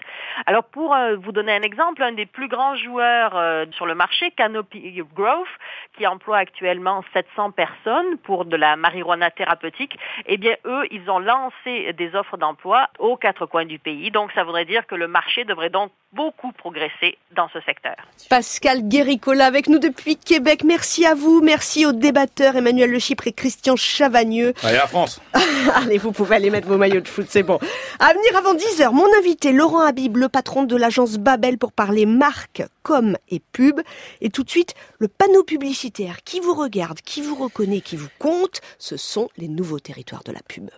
Alors 0.46 0.64
pour 0.64 0.96
vous 1.20 1.32
donner 1.32 1.54
un 1.54 1.62
exemple, 1.62 2.04
un 2.06 2.12
des 2.12 2.26
plus 2.26 2.48
grands 2.48 2.76
joueurs 2.76 3.36
euh, 3.36 3.66
sur 3.72 3.86
le 3.86 3.96
marché, 3.96 4.32
Canopy 4.32 5.02
Growth, 5.14 5.48
qui 5.98 6.06
emploie 6.06 6.38
actuellement 6.38 7.04
700 7.14 7.52
personnes 7.52 8.18
pour 8.24 8.46
de 8.46 8.56
la 8.56 8.76
marijuana 8.76 9.32
thérapeutique, 9.32 9.98
eh 10.28 10.38
bien, 10.38 10.56
eux, 10.66 10.86
ils 10.92 11.10
ont 11.10 11.20
lancé 11.20 11.94
des 11.94 12.16
offres 12.16 12.38
d'emploi 12.38 12.90
aux 13.00 13.18
quatre 13.18 13.46
coins 13.46 13.66
du 13.66 13.80
pays. 13.80 14.12
Donc, 14.12 14.32
ça 14.34 14.44
voudrait 14.44 14.66
dire 14.66 14.86
que 14.88 14.96
le 14.96 15.08
marché 15.08 15.46
devrait 15.46 15.70
donc 15.70 15.92
beaucoup 16.16 16.52
progresser 16.54 17.18
dans 17.36 17.50
ce 17.50 17.60
secteur. 17.62 17.96
Pascal 18.30 18.88
Guéricola 18.88 19.46
avec 19.46 19.68
nous 19.68 19.80
depuis 19.80 20.16
Québec. 20.16 20.64
Merci 20.64 21.06
à 21.06 21.14
vous. 21.14 21.42
Merci 21.42 21.86
aux 21.86 21.92
débatteurs 21.92 22.56
Emmanuel 22.56 22.90
Le 22.90 23.00
Chypre 23.00 23.28
et 23.28 23.34
Christian 23.34 23.76
Chavagneux. 23.76 24.54
Allez, 24.64 24.78
la 24.78 24.88
France. 24.88 25.22
Allez, 25.76 25.98
vous 25.98 26.14
pouvez 26.14 26.38
aller 26.38 26.50
mettre 26.50 26.68
vos 26.68 26.78
maillots 26.78 27.02
de 27.02 27.08
foot, 27.08 27.26
c'est 27.30 27.44
bon. 27.44 27.60
À 28.00 28.14
venir 28.14 28.38
avant 28.38 28.56
10h, 28.56 28.94
mon 28.94 29.08
invité 29.20 29.52
Laurent 29.52 29.82
Habib, 29.82 30.18
le 30.18 30.30
patron 30.30 30.64
de 30.64 30.76
l'agence 30.76 31.18
Babel 31.18 31.58
pour 31.58 31.74
parler 31.74 32.06
marque, 32.06 32.64
com 32.84 33.18
et 33.30 33.42
pub. 33.52 33.82
Et 34.22 34.30
tout 34.30 34.44
de 34.44 34.50
suite, 34.50 34.74
le 35.00 35.10
panneau 35.10 35.44
publicitaire 35.44 36.24
qui 36.24 36.40
vous 36.40 36.54
regarde, 36.54 37.02
qui 37.02 37.22
vous 37.22 37.36
reconnaît, 37.36 37.82
qui 37.82 37.98
vous 37.98 38.10
compte, 38.20 38.62
ce 38.80 38.96
sont 38.96 39.30
les 39.38 39.50
nouveaux 39.50 39.80
territoires 39.80 40.24
de 40.24 40.32
la 40.32 40.42
pub. 40.48 40.70